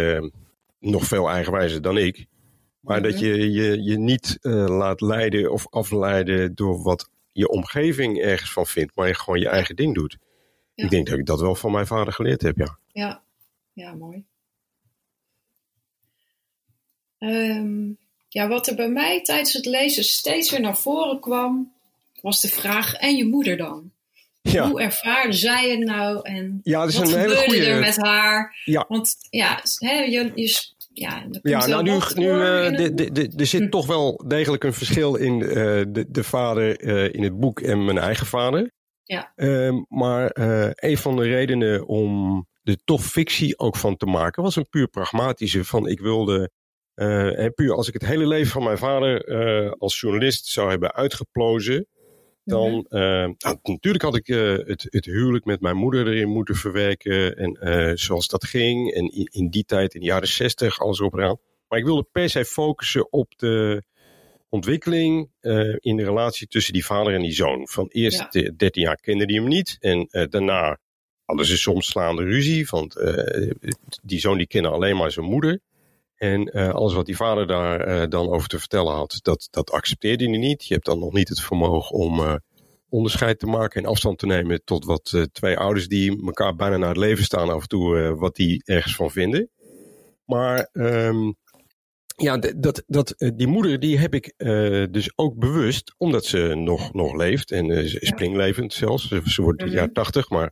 nog 0.79 1.03
veel 1.03 1.29
eigenwijzer 1.29 1.81
dan 1.81 1.97
ik. 1.97 2.25
Maar 2.79 3.01
dat 3.01 3.13
mhm. 3.13 3.23
je 3.25 3.51
je, 3.51 3.83
je 3.83 3.97
niet 3.97 4.37
laat 4.41 5.01
leiden 5.01 5.51
of 5.51 5.67
afleiden 5.69 6.55
door 6.55 6.81
wat 6.81 7.09
je 7.31 7.49
omgeving 7.49 8.21
ergens 8.21 8.51
van 8.51 8.65
vindt, 8.65 8.95
maar 8.95 9.07
je 9.07 9.15
gewoon 9.15 9.39
je 9.39 9.49
eigen 9.49 9.75
ding 9.75 9.95
doet. 9.95 10.17
Ik 10.75 10.89
denk 10.89 11.07
dat 11.07 11.19
ik 11.19 11.25
dat 11.25 11.39
wel 11.39 11.55
van 11.55 11.71
mijn 11.71 11.87
vader 11.87 12.13
geleerd 12.13 12.41
heb, 12.41 12.57
ja. 12.57 12.77
Ja, 12.91 13.23
ja 13.73 13.93
mooi. 13.93 14.25
Ehm, 17.17 17.91
ja, 18.29 18.47
wat 18.47 18.67
er 18.67 18.75
bij 18.75 18.89
mij 18.89 19.21
tijdens 19.21 19.53
het 19.53 19.65
lezen 19.65 20.03
steeds 20.03 20.51
weer 20.51 20.61
naar 20.61 20.77
voren 20.77 21.19
kwam, 21.19 21.73
was 22.21 22.41
de 22.41 22.47
vraag: 22.47 22.93
en 22.93 23.15
je 23.15 23.25
moeder 23.25 23.57
dan? 23.57 23.91
Ja. 24.41 24.69
Hoe 24.69 24.81
ervaarde 24.81 25.33
zij 25.33 25.69
het 25.69 25.79
nou? 25.79 26.19
En 26.23 26.59
ja, 26.63 26.79
dat 26.79 26.89
is 26.89 26.97
wat 26.97 27.07
een 27.07 27.19
hele 27.19 27.35
gebeurde 27.35 27.51
goede... 27.51 27.65
er 27.65 27.79
met 27.79 27.97
haar? 27.97 28.61
Ja. 28.65 28.85
Want 28.87 29.15
ja, 29.29 29.59
hè, 29.77 29.93
je, 29.93 30.31
je, 30.35 30.73
ja, 30.93 31.25
ja 31.41 31.67
nou 31.67 31.83
nu, 31.83 31.99
nu 32.15 32.25
uh, 32.25 33.39
er 33.39 33.45
zit 33.45 33.61
hm. 33.61 33.69
toch 33.69 33.85
wel 33.85 34.23
degelijk 34.27 34.63
een 34.63 34.73
verschil 34.73 35.15
in 35.15 35.39
uh, 35.39 35.53
de, 35.87 36.05
de 36.09 36.23
vader 36.23 36.83
uh, 36.83 37.13
in 37.13 37.23
het 37.23 37.39
boek 37.39 37.59
en 37.59 37.85
mijn 37.85 37.97
eigen 37.97 38.25
vader. 38.25 38.71
Ja. 39.03 39.31
Ehm, 39.35 39.83
maar 39.87 40.29
een 40.75 40.97
van 40.97 41.15
de 41.15 41.23
redenen 41.23 41.87
om 41.87 42.47
er 42.63 42.77
toch 42.83 43.05
fictie 43.05 43.59
ook 43.59 43.75
van 43.75 43.97
te 43.97 44.05
maken 44.05 44.43
was 44.43 44.55
een 44.55 44.69
puur 44.69 44.87
pragmatische. 44.87 45.65
Van 45.65 45.87
ik 45.87 45.99
wilde, 45.99 46.51
puur 47.55 47.73
als 47.73 47.87
ik 47.87 47.93
het 47.93 48.05
hele 48.05 48.27
leven 48.27 48.51
van 48.51 48.63
mijn 48.63 48.77
vader 48.77 49.25
als 49.77 49.99
journalist 49.99 50.45
zou 50.45 50.69
hebben 50.69 50.93
uitgeplozen 50.93 51.87
dan, 52.43 52.85
uh, 52.89 53.29
natuurlijk 53.63 54.03
had 54.03 54.15
ik 54.15 54.27
uh, 54.27 54.57
het, 54.67 54.87
het, 54.89 55.05
huwelijk 55.05 55.45
met 55.45 55.61
mijn 55.61 55.75
moeder 55.75 56.07
erin 56.07 56.29
moeten 56.29 56.55
verwerken. 56.55 57.35
En 57.37 57.57
uh, 57.61 57.91
zoals 57.95 58.27
dat 58.27 58.45
ging. 58.45 58.93
En 58.93 59.07
in, 59.07 59.27
in, 59.31 59.49
die 59.49 59.65
tijd, 59.65 59.93
in 59.93 59.99
de 59.99 60.05
jaren 60.05 60.27
zestig, 60.27 60.79
alles 60.79 60.99
erop 60.99 61.13
eraan. 61.13 61.37
Maar 61.67 61.79
ik 61.79 61.85
wilde 61.85 62.07
per 62.11 62.29
se 62.29 62.45
focussen 62.45 63.11
op 63.11 63.37
de 63.37 63.83
ontwikkeling 64.49 65.29
in 65.79 65.95
de 65.95 66.03
relatie 66.03 66.47
tussen 66.47 66.73
die 66.73 66.85
vader 66.85 67.13
en 67.13 67.21
die 67.21 67.31
zoon. 67.31 67.67
Van 67.67 67.87
eerst 67.87 68.33
ja. 68.33 68.51
13 68.57 68.81
jaar 68.81 68.95
kende 68.95 69.25
die 69.25 69.39
hem 69.39 69.47
niet. 69.47 69.77
En 69.79 70.07
daarna 70.29 70.79
hadden 71.25 71.45
ze 71.45 71.57
soms 71.57 71.87
slaande 71.87 72.23
ruzie. 72.23 72.67
Want 72.69 72.95
die 74.03 74.19
zoon 74.19 74.37
die 74.37 74.47
kende 74.47 74.69
alleen 74.69 74.97
maar 74.97 75.11
zijn 75.11 75.25
moeder. 75.25 75.59
En 76.19 76.57
uh, 76.57 76.69
alles 76.69 76.93
wat 76.93 77.05
die 77.05 77.15
vader 77.15 77.47
daar 77.47 77.87
uh, 77.87 78.07
dan 78.09 78.29
over 78.29 78.47
te 78.47 78.59
vertellen 78.59 78.93
had, 78.93 79.19
dat, 79.21 79.47
dat 79.51 79.71
accepteerde 79.71 80.29
hij 80.29 80.37
niet. 80.37 80.65
Je 80.65 80.73
hebt 80.73 80.85
dan 80.85 80.99
nog 80.99 81.13
niet 81.13 81.29
het 81.29 81.41
vermogen 81.41 81.95
om 81.95 82.19
uh, 82.19 82.35
onderscheid 82.89 83.39
te 83.39 83.45
maken 83.45 83.83
en 83.83 83.89
afstand 83.89 84.19
te 84.19 84.25
nemen 84.25 84.63
tot 84.63 84.85
wat 84.85 85.27
twee 85.31 85.57
ouders 85.57 85.87
die 85.87 86.25
elkaar 86.25 86.55
bijna 86.55 86.77
naar 86.77 86.89
het 86.89 86.97
leven 86.97 87.23
staan 87.23 87.49
af 87.49 87.61
en 87.61 87.67
toe, 87.67 88.15
wat 88.15 88.35
die 88.35 88.61
ergens 88.65 88.95
van 88.95 89.11
vinden. 89.11 89.49
Maar 90.25 90.69
um, 90.73 91.35
ja, 92.15 92.37
dat, 92.37 92.83
dat, 92.87 93.15
die 93.35 93.47
moeder 93.47 93.79
die 93.79 93.97
heb 93.97 94.13
ik 94.13 94.33
dus 94.91 95.11
ook 95.17 95.37
bewust, 95.37 95.93
omdat 95.97 96.25
ze 96.25 96.53
nog, 96.55 96.93
nog 96.93 97.15
leeft 97.15 97.51
en 97.51 97.89
springlevend 97.89 98.73
zelfs. 98.73 99.07
Ze, 99.07 99.41
wordt 99.41 99.59
dit 99.59 99.71
jaar 99.71 99.91
tachtig, 99.91 100.29
maar 100.29 100.51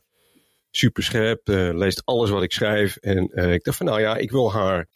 super 0.70 1.02
scherp, 1.02 1.40
leest 1.74 2.02
alles 2.04 2.30
wat 2.30 2.42
ik 2.42 2.52
schrijf. 2.52 2.96
En 2.96 3.52
ik 3.52 3.64
dacht 3.64 3.76
van 3.76 3.86
nou 3.86 4.00
ja, 4.00 4.16
ik 4.16 4.30
wil 4.30 4.52
haar 4.52 4.88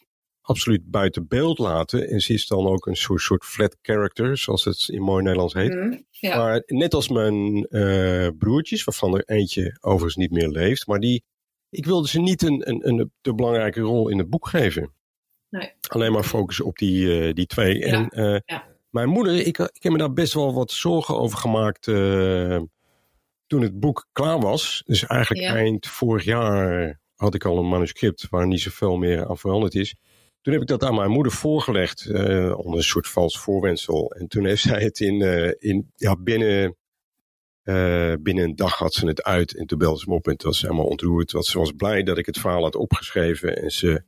absoluut 0.45 0.91
buiten 0.91 1.27
beeld 1.27 1.57
laten. 1.57 2.09
En 2.09 2.19
ze 2.19 2.33
is 2.33 2.47
dan 2.47 2.67
ook 2.67 2.85
een 2.85 2.95
soort, 2.95 3.21
soort 3.21 3.43
flat 3.43 3.77
character, 3.81 4.37
zoals 4.37 4.63
het 4.63 4.87
in 4.87 5.01
mooi 5.01 5.23
Nederlands 5.23 5.53
heet. 5.53 6.03
Ja. 6.09 6.37
Maar 6.37 6.63
net 6.65 6.93
als 6.93 7.07
mijn 7.07 7.67
uh, 7.69 8.27
broertjes, 8.37 8.83
waarvan 8.83 9.15
er 9.15 9.23
eentje 9.25 9.77
overigens 9.81 10.15
niet 10.15 10.31
meer 10.31 10.47
leeft. 10.47 10.87
Maar 10.87 10.99
die, 10.99 11.23
ik 11.69 11.85
wilde 11.85 12.07
ze 12.07 12.19
niet 12.19 12.41
een, 12.41 12.69
een, 12.69 12.87
een 12.87 13.11
te 13.21 13.35
belangrijke 13.35 13.81
rol 13.81 14.09
in 14.09 14.17
het 14.17 14.29
boek 14.29 14.47
geven. 14.47 14.93
Nee. 15.49 15.71
Alleen 15.87 16.11
maar 16.11 16.23
focussen 16.23 16.65
op 16.65 16.77
die, 16.77 17.27
uh, 17.27 17.33
die 17.33 17.45
twee. 17.45 17.77
Ja. 17.77 17.85
En 17.85 18.09
uh, 18.11 18.39
ja. 18.45 18.67
mijn 18.89 19.09
moeder, 19.09 19.35
ik, 19.35 19.57
ik 19.57 19.83
heb 19.83 19.91
me 19.91 19.97
daar 19.97 20.13
best 20.13 20.33
wel 20.33 20.53
wat 20.53 20.71
zorgen 20.71 21.17
over 21.17 21.37
gemaakt 21.37 21.83
toen 23.47 23.61
het 23.61 23.79
boek 23.79 24.07
klaar 24.11 24.39
was. 24.39 24.83
Dus 24.85 25.05
eigenlijk 25.05 25.45
eind 25.45 25.87
vorig 25.87 26.23
jaar 26.23 26.99
had 27.15 27.35
ik 27.35 27.45
al 27.45 27.57
een 27.57 27.69
manuscript 27.69 28.27
waar 28.29 28.47
niet 28.47 28.61
zoveel 28.61 28.97
meer 28.97 29.27
aan 29.27 29.37
veranderd 29.37 29.75
is. 29.75 29.95
Toen 30.43 30.53
heb 30.53 30.61
ik 30.61 30.67
dat 30.67 30.83
aan 30.83 30.95
mijn 30.95 31.11
moeder 31.11 31.31
voorgelegd, 31.31 32.05
uh, 32.05 32.57
onder 32.57 32.77
een 32.77 32.83
soort 32.83 33.07
vals 33.07 33.39
voorwendsel. 33.39 34.11
En 34.11 34.27
toen 34.27 34.45
heeft 34.45 34.61
zij 34.61 34.81
het 34.81 34.99
in, 34.99 35.21
uh, 35.21 35.51
in 35.57 35.91
ja, 35.95 36.15
binnen, 36.15 36.77
uh, 37.63 38.13
binnen 38.19 38.43
een 38.43 38.55
dag 38.55 38.77
had 38.77 38.93
ze 38.93 39.07
het 39.07 39.23
uit. 39.23 39.57
En 39.57 39.65
toen 39.65 39.77
belde 39.77 39.99
ze 39.99 40.09
me 40.09 40.15
op 40.15 40.27
en 40.27 40.37
toen 40.37 40.49
was 40.49 40.59
ze 40.59 40.65
helemaal 40.65 40.87
ontroerd. 40.87 41.31
Want 41.31 41.45
ze 41.45 41.57
was 41.57 41.71
blij 41.71 42.03
dat 42.03 42.17
ik 42.17 42.25
het 42.25 42.39
verhaal 42.39 42.63
had 42.63 42.75
opgeschreven. 42.75 43.55
En 43.57 43.69
ze 43.69 44.03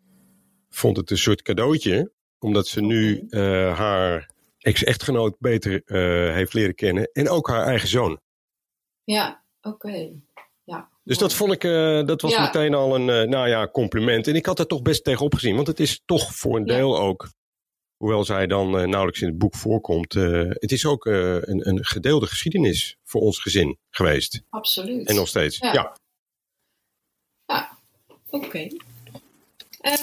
vond 0.70 0.98
het 0.98 1.12
een 1.12 1.18
soort 1.18 1.42
cadeautje, 1.42 2.12
omdat 2.40 2.68
ze 2.68 2.82
nu 2.82 3.28
haar 3.74 4.30
ex-echtgenoot 4.58 5.36
beter 5.40 5.82
heeft 6.34 6.54
leren 6.54 6.76
kennen. 6.76 7.10
En 7.12 7.30
ook 7.30 7.48
haar 7.48 7.66
eigen 7.66 7.88
zoon. 7.88 8.20
Ja, 9.04 9.46
oké. 9.62 10.22
Dus 11.06 11.18
dat 11.18 11.34
vond 11.34 11.52
ik, 11.52 11.64
uh, 11.64 12.06
dat 12.06 12.22
was 12.22 12.38
meteen 12.38 12.74
al 12.74 12.96
een, 12.96 13.08
uh, 13.08 13.30
nou 13.30 13.48
ja, 13.48 13.68
compliment. 13.68 14.28
En 14.28 14.36
ik 14.36 14.46
had 14.46 14.60
er 14.60 14.68
toch 14.68 14.82
best 14.82 15.04
tegenop 15.04 15.34
gezien, 15.34 15.56
want 15.56 15.68
het 15.68 15.80
is 15.80 16.02
toch 16.06 16.36
voor 16.36 16.56
een 16.56 16.66
deel 16.66 17.00
ook, 17.00 17.30
hoewel 17.98 18.24
zij 18.24 18.48
dan 18.48 18.68
uh, 18.68 18.86
nauwelijks 18.86 19.22
in 19.22 19.28
het 19.28 19.38
boek 19.38 19.56
voorkomt, 19.56 20.14
het 20.14 20.72
is 20.72 20.86
ook 20.86 21.06
een, 21.06 21.70
een 21.70 21.86
gedeelde 21.86 22.28
geschiedenis 22.28 22.98
voor 23.04 23.22
ons 23.22 23.40
gezin 23.40 23.78
geweest. 23.90 24.42
Absoluut. 24.50 25.08
En 25.08 25.16
nog 25.16 25.28
steeds, 25.28 25.58
ja. 25.58 25.74
Ja, 25.74 25.96
ja. 27.46 27.78
oké. 28.30 28.46
Okay. 28.46 28.72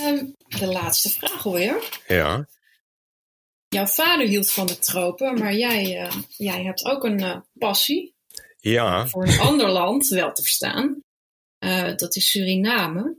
Um, 0.09 0.35
de 0.49 0.67
laatste 0.67 1.11
vraag 1.11 1.47
alweer. 1.47 2.01
Ja. 2.07 2.49
Jouw 3.69 3.87
vader 3.87 4.27
hield 4.27 4.51
van 4.51 4.67
de 4.67 4.79
tropen, 4.79 5.38
maar 5.38 5.55
jij, 5.55 6.11
jij 6.29 6.62
hebt 6.62 6.85
ook 6.85 7.05
een 7.05 7.45
passie 7.59 8.12
ja. 8.70 9.07
voor 9.07 9.27
een 9.27 9.38
ander 9.38 9.68
land 9.68 10.09
wel 10.09 10.33
te 10.33 10.42
verstaan. 10.42 11.03
Uh, 11.64 11.96
dat 11.96 12.16
is 12.16 12.31
Suriname. 12.31 13.16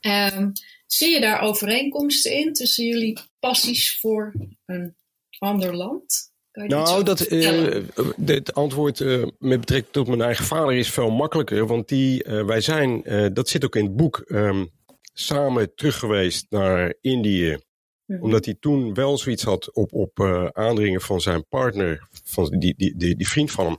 Um, 0.00 0.52
zie 0.86 1.10
je 1.10 1.20
daar 1.20 1.40
overeenkomsten 1.40 2.32
in 2.32 2.52
tussen 2.52 2.84
jullie 2.84 3.18
passies 3.38 3.98
voor 4.00 4.34
een 4.66 4.96
ander 5.38 5.76
land? 5.76 6.30
Nou, 6.52 7.04
dat, 7.04 7.30
uh, 7.30 7.82
het 8.24 8.54
antwoord 8.54 9.00
uh, 9.00 9.26
met 9.38 9.60
betrekking 9.60 9.92
tot 9.92 10.06
mijn 10.06 10.20
eigen 10.20 10.44
vader 10.44 10.74
is 10.74 10.90
veel 10.90 11.10
makkelijker. 11.10 11.66
Want 11.66 11.88
die, 11.88 12.22
wij 12.24 12.60
zijn, 12.60 13.02
dat 13.34 13.48
zit 13.48 13.64
ook 13.64 13.76
in 13.76 13.84
het 13.84 13.96
boek, 13.96 14.24
um, 14.26 14.70
samen 15.12 15.74
terug 15.74 15.98
geweest 15.98 16.46
naar 16.48 16.94
Indië. 17.00 17.58
Mhm. 18.06 18.22
Omdat 18.22 18.44
hij 18.44 18.56
toen 18.60 18.94
wel 18.94 19.18
zoiets 19.18 19.42
had 19.42 19.72
op, 19.72 19.92
op 19.92 20.20
aandringen 20.52 21.00
van 21.00 21.20
zijn 21.20 21.46
partner, 21.48 22.08
van 22.24 22.58
die, 22.58 22.74
die, 22.76 22.96
die, 22.96 23.16
die 23.16 23.28
vriend 23.28 23.50
van 23.50 23.66
hem. 23.66 23.78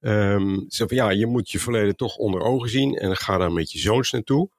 Um, 0.00 0.64
van 0.68 0.86
ja, 0.90 1.10
je 1.10 1.26
moet 1.26 1.50
je 1.50 1.58
verleden 1.58 1.96
toch 1.96 2.16
onder 2.16 2.40
ogen 2.40 2.68
zien 2.68 2.94
en 2.94 3.16
ga 3.16 3.38
daar 3.38 3.52
met 3.52 3.72
je 3.72 3.78
zoons 3.78 4.10
naartoe. 4.10 4.50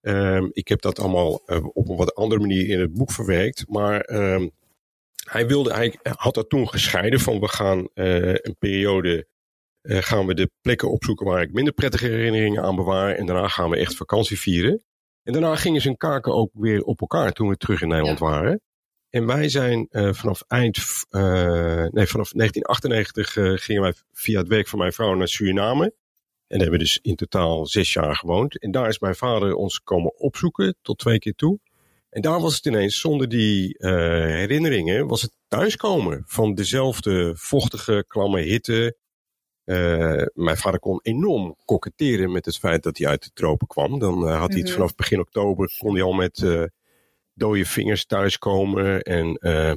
Um, 0.00 0.50
ik 0.52 0.68
heb 0.68 0.80
dat 0.80 0.98
allemaal 0.98 1.42
uh, 1.46 1.66
op 1.72 1.88
een 1.88 1.96
wat 1.96 2.14
andere 2.14 2.40
manier 2.40 2.68
in 2.68 2.80
het 2.80 2.92
boek 2.92 3.12
verwerkt. 3.12 3.64
Maar 3.68 4.10
um, 4.10 4.50
hij, 5.30 5.46
wilde, 5.46 5.72
hij 5.74 5.98
had 6.02 6.34
dat 6.34 6.48
toen 6.48 6.68
gescheiden 6.68 7.20
van 7.20 7.40
we 7.40 7.48
gaan 7.48 7.88
uh, 7.94 8.34
een 8.34 8.56
periode 8.58 9.26
uh, 9.82 9.98
gaan 9.98 10.26
we 10.26 10.34
de 10.34 10.50
plekken 10.60 10.90
opzoeken 10.90 11.26
waar 11.26 11.42
ik 11.42 11.52
minder 11.52 11.72
prettige 11.72 12.06
herinneringen 12.06 12.62
aan 12.62 12.76
bewaar. 12.76 13.14
En 13.14 13.26
daarna 13.26 13.48
gaan 13.48 13.70
we 13.70 13.76
echt 13.76 13.96
vakantie 13.96 14.38
vieren. 14.38 14.82
En 15.22 15.32
daarna 15.32 15.56
gingen 15.56 15.80
zijn 15.80 15.96
kaken 15.96 16.34
ook 16.34 16.50
weer 16.52 16.82
op 16.82 17.00
elkaar 17.00 17.32
toen 17.32 17.48
we 17.48 17.56
terug 17.56 17.82
in 17.82 17.88
Nederland 17.88 18.18
ja. 18.18 18.24
waren. 18.24 18.60
En 19.10 19.26
wij 19.26 19.48
zijn 19.48 19.88
uh, 19.90 20.12
vanaf 20.12 20.42
eind, 20.46 20.76
uh, 21.10 21.86
nee, 21.90 22.06
vanaf 22.06 22.30
1998 22.32 23.36
uh, 23.36 23.52
eh, 23.52 23.58
gingen 23.58 23.82
wij 23.82 23.94
via 24.12 24.38
het 24.38 24.48
werk 24.48 24.68
van 24.68 24.78
mijn 24.78 24.92
vrouw 24.92 25.14
naar 25.14 25.28
Suriname. 25.28 25.94
En 26.46 26.60
hebben 26.60 26.78
dus 26.78 26.98
in 27.02 27.16
totaal 27.16 27.66
zes 27.66 27.92
jaar 27.92 28.16
gewoond. 28.16 28.58
En 28.58 28.70
daar 28.70 28.88
is 28.88 28.98
mijn 28.98 29.14
vader 29.14 29.54
ons 29.54 29.82
komen 29.82 30.18
opzoeken 30.18 30.76
tot 30.82 30.98
twee 30.98 31.18
keer 31.18 31.34
toe. 31.34 31.58
En 32.10 32.22
daar 32.22 32.40
was 32.40 32.56
het 32.56 32.66
ineens, 32.66 33.00
zonder 33.00 33.28
die 33.28 33.76
herinneringen, 33.78 35.06
was 35.06 35.22
het 35.22 35.32
thuiskomen 35.48 36.22
van 36.26 36.54
dezelfde 36.54 37.32
vochtige, 37.36 38.04
klamme 38.08 38.40
hitte. 38.40 38.96
mijn 40.34 40.56
vader 40.56 40.80
kon 40.80 41.00
enorm 41.02 41.56
koketteren 41.64 42.32
met 42.32 42.44
het 42.44 42.58
feit 42.58 42.82
dat 42.82 42.98
hij 42.98 43.08
uit 43.08 43.22
de 43.22 43.30
tropen 43.34 43.66
kwam. 43.66 43.98
Dan 43.98 44.28
had 44.28 44.48
hij 44.48 44.58
het 44.58 44.68
mhm. 44.68 44.76
vanaf 44.76 44.94
begin 44.94 45.20
oktober, 45.20 45.74
kon 45.78 45.94
hij 45.94 46.02
al 46.02 46.12
met 46.12 46.38
dode 47.38 47.64
vingers 47.64 48.06
thuiskomen. 48.06 49.02
En 49.02 49.36
uh, 49.40 49.72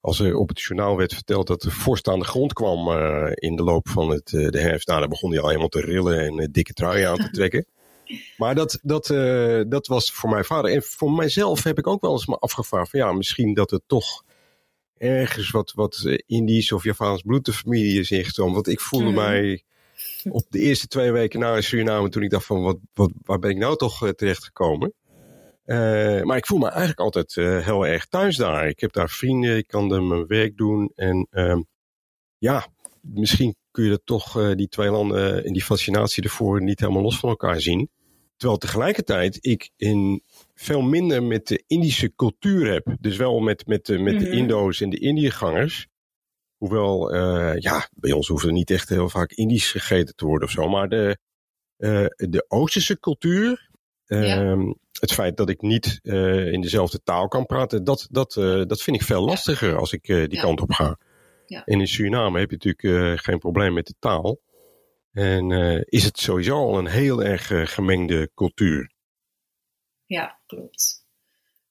als 0.00 0.20
er 0.20 0.36
op 0.36 0.48
het 0.48 0.60
journaal 0.60 0.96
werd 0.96 1.14
verteld 1.14 1.46
dat 1.46 1.62
de 1.62 1.70
vorst 1.70 2.08
aan 2.08 2.18
de 2.18 2.24
grond 2.24 2.52
kwam 2.52 2.90
in 3.34 3.56
de 3.56 3.62
loop 3.62 3.88
van 3.88 4.10
het, 4.10 4.26
de 4.26 4.60
herfst, 4.60 4.88
nou, 4.88 5.00
dan 5.00 5.08
begon 5.08 5.30
hij 5.30 5.40
al 5.40 5.46
helemaal 5.46 5.68
te 5.68 5.80
rillen 5.80 6.20
en 6.20 6.48
dikke 6.52 6.72
trui 6.72 7.02
aan 7.02 7.16
te 7.16 7.30
trekken. 7.40 7.66
Maar 8.36 8.54
dat, 8.54 8.78
dat, 8.82 9.06
dat 9.68 9.86
was 9.86 10.12
voor 10.12 10.30
mijn 10.30 10.44
vader. 10.44 10.72
En 10.72 10.82
voor 10.82 11.12
mijzelf 11.12 11.62
heb 11.62 11.78
ik 11.78 11.86
ook 11.86 12.00
wel 12.00 12.12
eens 12.12 12.26
me 12.26 12.36
afgevraagd 12.36 12.90
van 12.90 13.00
ja, 13.00 13.12
misschien 13.12 13.54
dat 13.54 13.70
het 13.70 13.82
toch 13.86 14.22
ergens 15.00 15.50
wat, 15.50 15.72
wat 15.72 16.20
Indisch 16.26 16.72
of 16.72 16.84
Javaans 16.84 17.22
bloed 17.22 17.44
de 17.44 17.52
familie 17.52 18.00
is 18.00 18.10
ingestroomd. 18.10 18.54
Want 18.54 18.68
ik 18.68 18.80
voelde 18.80 19.10
mhm. 19.10 19.14
mij 19.14 19.62
op 20.30 20.46
de 20.48 20.58
eerste 20.58 20.86
twee 20.86 21.12
weken 21.12 21.40
na 21.40 21.60
Suriname 21.60 22.08
toen 22.08 22.22
ik 22.22 22.30
dacht 22.30 22.46
van 22.46 22.62
wat, 22.62 22.78
wat, 22.94 23.10
waar 23.22 23.38
ben 23.38 23.50
ik 23.50 23.56
nou 23.56 23.76
toch 23.76 24.12
terecht 24.16 24.44
gekomen. 24.44 24.92
Uh, 25.64 26.22
maar 26.22 26.36
ik 26.36 26.46
voel 26.46 26.58
me 26.58 26.68
eigenlijk 26.68 27.00
altijd 27.00 27.36
uh, 27.36 27.64
heel 27.64 27.86
erg 27.86 28.06
thuis 28.06 28.36
daar. 28.36 28.68
Ik 28.68 28.80
heb 28.80 28.92
daar 28.92 29.10
vrienden, 29.10 29.56
ik 29.56 29.66
kan 29.66 29.92
er 29.92 30.02
mijn 30.02 30.26
werk 30.26 30.56
doen. 30.56 30.92
En 30.94 31.26
uh, 31.30 31.60
ja, 32.38 32.66
misschien 33.00 33.54
kun 33.70 33.84
je 33.84 33.90
dat 33.90 34.02
toch, 34.04 34.54
die 34.54 34.68
twee 34.68 34.90
landen 34.90 35.44
en 35.44 35.52
die 35.52 35.62
fascinatie 35.62 36.22
ervoor 36.22 36.62
niet 36.62 36.80
helemaal 36.80 37.02
los 37.02 37.18
van 37.18 37.28
elkaar 37.28 37.60
zien. 37.60 37.90
Terwijl 38.36 38.58
tegelijkertijd 38.58 39.38
ik 39.40 39.70
in 39.76 40.22
veel 40.54 40.82
minder 40.82 41.22
met 41.22 41.46
de 41.46 41.64
Indische 41.66 42.14
cultuur 42.14 42.72
heb. 42.72 42.96
Dus 43.00 43.16
wel 43.16 43.40
met, 43.40 43.66
met, 43.66 43.88
met 43.88 44.18
de 44.18 44.26
mhm. 44.26 44.36
Indo's 44.36 44.80
en 44.80 44.90
de 44.90 44.98
Indiëgangers. 44.98 45.86
Hoewel, 46.56 47.14
ja, 47.56 47.88
bij 47.94 48.12
ons 48.12 48.28
hoeft 48.28 48.44
er 48.44 48.52
niet 48.52 48.70
echt 48.70 48.88
heel 48.88 49.08
vaak 49.08 49.32
Indisch 49.32 49.70
gegeten 49.70 50.16
te 50.16 50.24
worden 50.24 50.48
of 50.48 50.54
zo. 50.54 50.68
Maar 50.68 50.88
de, 50.88 51.18
de 52.16 52.44
Oosterse 52.48 52.98
cultuur, 52.98 53.70
uh, 54.06 54.70
het 55.00 55.12
feit 55.12 55.36
dat 55.36 55.48
ik 55.48 55.60
niet 55.60 56.00
uh, 56.02 56.52
in 56.52 56.60
dezelfde 56.60 57.02
taal 57.02 57.28
kan 57.28 57.46
praten, 57.46 57.84
dat, 57.84 58.06
dat, 58.10 58.32
dat 58.68 58.82
vind 58.82 58.96
ik 58.96 59.02
veel 59.02 59.24
lastiger 59.24 59.76
als 59.76 59.92
ik 59.92 60.06
die 60.06 60.34
ja. 60.34 60.40
kant 60.40 60.60
op 60.60 60.72
ga. 60.72 60.98
Ja. 61.46 61.64
En 61.64 61.80
in 61.80 61.88
Suriname 61.88 62.38
heb 62.38 62.50
je 62.50 62.58
natuurlijk 62.62 63.20
geen 63.20 63.38
probleem 63.38 63.72
met 63.72 63.86
de 63.86 63.94
taal. 63.98 64.40
En 65.12 65.50
is 65.88 66.04
het 66.04 66.18
sowieso 66.18 66.54
al 66.54 66.78
een 66.78 66.86
heel 66.86 67.22
erg 67.22 67.72
gemengde 67.74 68.30
cultuur. 68.34 68.92
Ja, 70.06 70.38
klopt. 70.46 71.04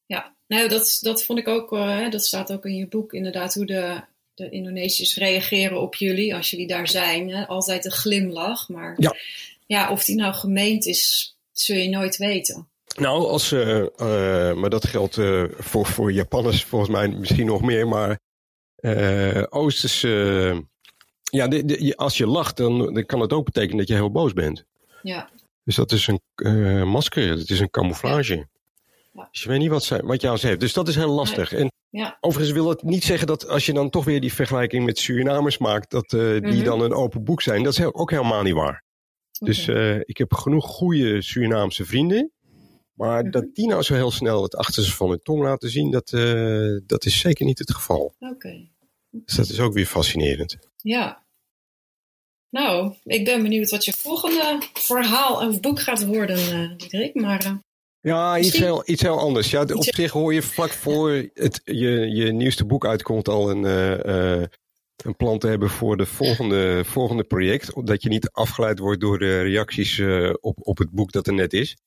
Ja, 0.06 0.36
nou 0.48 0.68
dat, 0.68 0.98
dat 1.02 1.24
vond 1.24 1.40
ik 1.40 1.48
ook, 1.48 1.70
dat 2.12 2.26
staat 2.26 2.52
ook 2.52 2.66
in 2.66 2.76
je 2.76 2.88
boek 2.88 3.14
inderdaad, 3.14 3.54
hoe 3.54 3.66
de 3.66 4.02
de 4.40 4.50
Indonesiërs 4.50 5.16
reageren 5.16 5.82
op 5.82 5.96
jullie 5.96 6.36
als 6.36 6.50
jullie 6.50 6.68
daar 6.68 6.88
zijn. 6.88 7.30
Hè? 7.30 7.48
Altijd 7.48 7.86
een 7.86 7.92
glimlach. 7.92 8.70
Maar 8.70 8.96
ja. 8.98 9.16
ja, 9.68 9.92
of 9.92 10.04
die 10.04 10.16
nou 10.16 10.34
gemeend 10.34 10.86
is, 10.86 11.36
zul 11.52 11.76
je 11.76 11.90
nooit 11.90 12.18
weten. 12.18 12.68
Nou, 13.00 13.26
als, 13.28 13.52
uh, 13.52 13.78
uh, 13.78 14.54
maar 14.54 14.70
dat 14.70 14.88
geldt 14.88 15.18
uh, 15.18 15.44
voor, 15.58 15.86
voor 15.86 16.12
Japanners 16.12 16.64
volgens 16.64 16.92
mij 16.92 17.08
misschien 17.08 17.46
nog 17.46 17.62
meer. 17.62 17.88
Maar 17.88 18.20
Oosters, 19.50 20.02
ja, 21.22 21.48
de, 21.48 21.66
de, 21.66 21.94
als 21.98 22.18
je 22.18 22.28
lacht, 22.28 22.58
dan, 22.58 22.94
dan 22.94 23.06
kan 23.06 23.20
het 23.20 23.34
ook 23.34 23.46
betekenen 23.46 23.78
dat 23.78 23.88
je 23.88 23.94
heel 23.94 24.12
boos 24.12 24.34
bent. 24.34 24.66
Ja. 25.02 25.30
Dus 25.64 25.76
dat 25.76 25.92
is 25.92 26.08
een 26.08 26.88
masker, 26.88 27.30
het 27.30 27.50
is 27.50 27.60
een 27.60 27.70
camouflage. 27.70 28.48
Ja. 29.14 29.28
Dus 29.32 29.44
je 29.44 29.50
weet 29.50 29.60
niet 29.60 29.70
wat, 29.70 29.84
ze, 29.84 30.02
wat 30.06 30.22
jou 30.22 30.38
zegt. 30.38 30.60
Dus 30.60 30.74
dat 30.74 30.88
is 30.88 30.96
heel 30.96 31.12
lastig. 31.12 31.54
En 31.54 31.72
ja. 31.90 32.18
Overigens 32.20 32.56
wil 32.56 32.70
het 32.70 32.84
niet 32.84 33.04
zeggen 33.04 33.28
dat 33.28 33.48
als 33.48 33.66
je 33.66 33.74
dan 33.74 33.90
toch 33.90 34.06
weer 34.06 34.22
die 34.22 34.34
vergelijking 34.34 34.86
met 34.86 35.00
Surinamers 35.00 35.58
maakt, 35.58 35.92
dat 35.92 36.10
die 36.10 36.42
mhm. 36.42 36.64
dan 36.64 36.82
een 36.82 36.94
open 36.94 37.24
boek 37.24 37.42
zijn. 37.42 37.64
Dat 37.64 37.74
is 37.74 37.84
ook 37.84 38.12
helemaal 38.12 38.44
niet 38.44 38.54
waar. 38.54 38.84
Dus 39.40 39.68
ik 40.04 40.18
heb 40.18 40.34
genoeg 40.34 40.66
goede 40.66 41.22
Surinaamse 41.22 41.86
vrienden. 41.86 42.32
Maar 43.00 43.24
mm 43.24 43.32
dat 43.32 43.46
die 43.54 43.68
nou 43.68 43.82
zo 43.82 43.94
heel 43.94 44.12
snel 44.12 44.44
het 44.44 44.56
achterste 44.56 44.96
van 44.96 45.10
hun 45.10 45.22
tong 45.24 45.44
laten 45.44 45.70
zien, 45.70 45.92
dat, 45.92 46.12
uh, 46.12 46.80
dat 46.86 47.06
is 47.06 47.20
zeker 47.20 47.46
niet 47.46 47.60
het 47.60 47.74
geval. 47.74 48.16
Oké. 48.20 48.68
Dus 49.10 49.36
dat 49.36 49.50
is 49.50 49.60
ook 49.60 49.74
weer 49.74 49.86
fascinerend. 49.86 50.58
Ja. 50.78 51.24
Nou, 52.50 52.94
ik 53.04 53.26
ben 53.26 53.42
benieuwd 53.42 53.70
wat 53.70 53.86
je 53.86 53.94
volgende 53.94 54.62
verhaal 54.74 55.48
of 55.48 55.60
boek 55.60 55.80
gaat 55.80 56.06
worden, 56.06 56.78
Diederik. 56.78 57.14
Maar 57.14 57.60
ja, 58.02 58.38
iets 58.38 58.58
heel, 58.58 58.84
iets 58.86 59.02
heel 59.02 59.20
anders. 59.20 59.50
Ja, 59.50 59.62
op 59.62 59.84
zich 59.84 60.12
hoor 60.12 60.34
je 60.34 60.42
vlak 60.42 60.72
voor 60.72 61.12
het, 61.34 61.62
je, 61.64 61.90
je 62.10 62.32
nieuwste 62.32 62.66
boek 62.66 62.86
uitkomt 62.86 63.28
al 63.28 63.50
een, 63.50 63.64
uh, 63.64 64.46
een 64.96 65.16
plan 65.16 65.40
te 65.40 65.48
hebben 65.48 65.70
voor 65.70 65.98
de 65.98 66.06
volgende, 66.06 66.84
volgende 66.86 67.24
project. 67.24 67.86
Dat 67.86 68.04
je 68.04 68.10
niet 68.10 68.30
afgeleid 68.30 68.80
wordt 68.80 69.02
door 69.02 69.20
de 69.20 69.42
reacties 69.42 69.98
uh, 69.98 70.34
op, 70.40 70.58
op 70.62 70.78
het 70.78 70.90
boek 70.90 71.12
dat 71.12 71.28
er 71.28 71.34
net 71.34 71.54
is. 71.54 71.78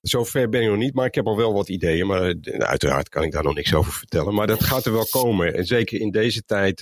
Zover 0.00 0.48
ben 0.48 0.62
ik 0.62 0.68
nog 0.68 0.76
niet, 0.76 0.94
maar 0.94 1.06
ik 1.06 1.14
heb 1.14 1.26
al 1.26 1.36
wel 1.36 1.52
wat 1.52 1.68
ideeën. 1.68 2.06
Maar 2.06 2.34
uiteraard 2.58 3.08
kan 3.08 3.22
ik 3.22 3.32
daar 3.32 3.42
nog 3.42 3.54
niks 3.54 3.74
over 3.74 3.92
vertellen. 3.92 4.34
Maar 4.34 4.46
dat 4.46 4.64
gaat 4.64 4.84
er 4.84 4.92
wel 4.92 5.06
komen. 5.06 5.54
En 5.54 5.64
zeker 5.64 6.00
in 6.00 6.10
deze 6.10 6.42
tijd 6.44 6.80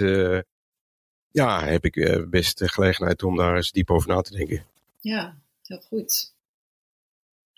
ja, 1.31 1.65
heb 1.65 1.85
ik 1.85 2.25
best 2.31 2.59
de 2.59 2.69
gelegenheid 2.69 3.23
om 3.23 3.37
daar 3.37 3.57
eens 3.57 3.71
diep 3.71 3.91
over 3.91 4.09
na 4.09 4.21
te 4.21 4.37
denken. 4.37 4.67
Ja, 5.01 5.37
heel 5.63 5.81
goed 5.89 6.33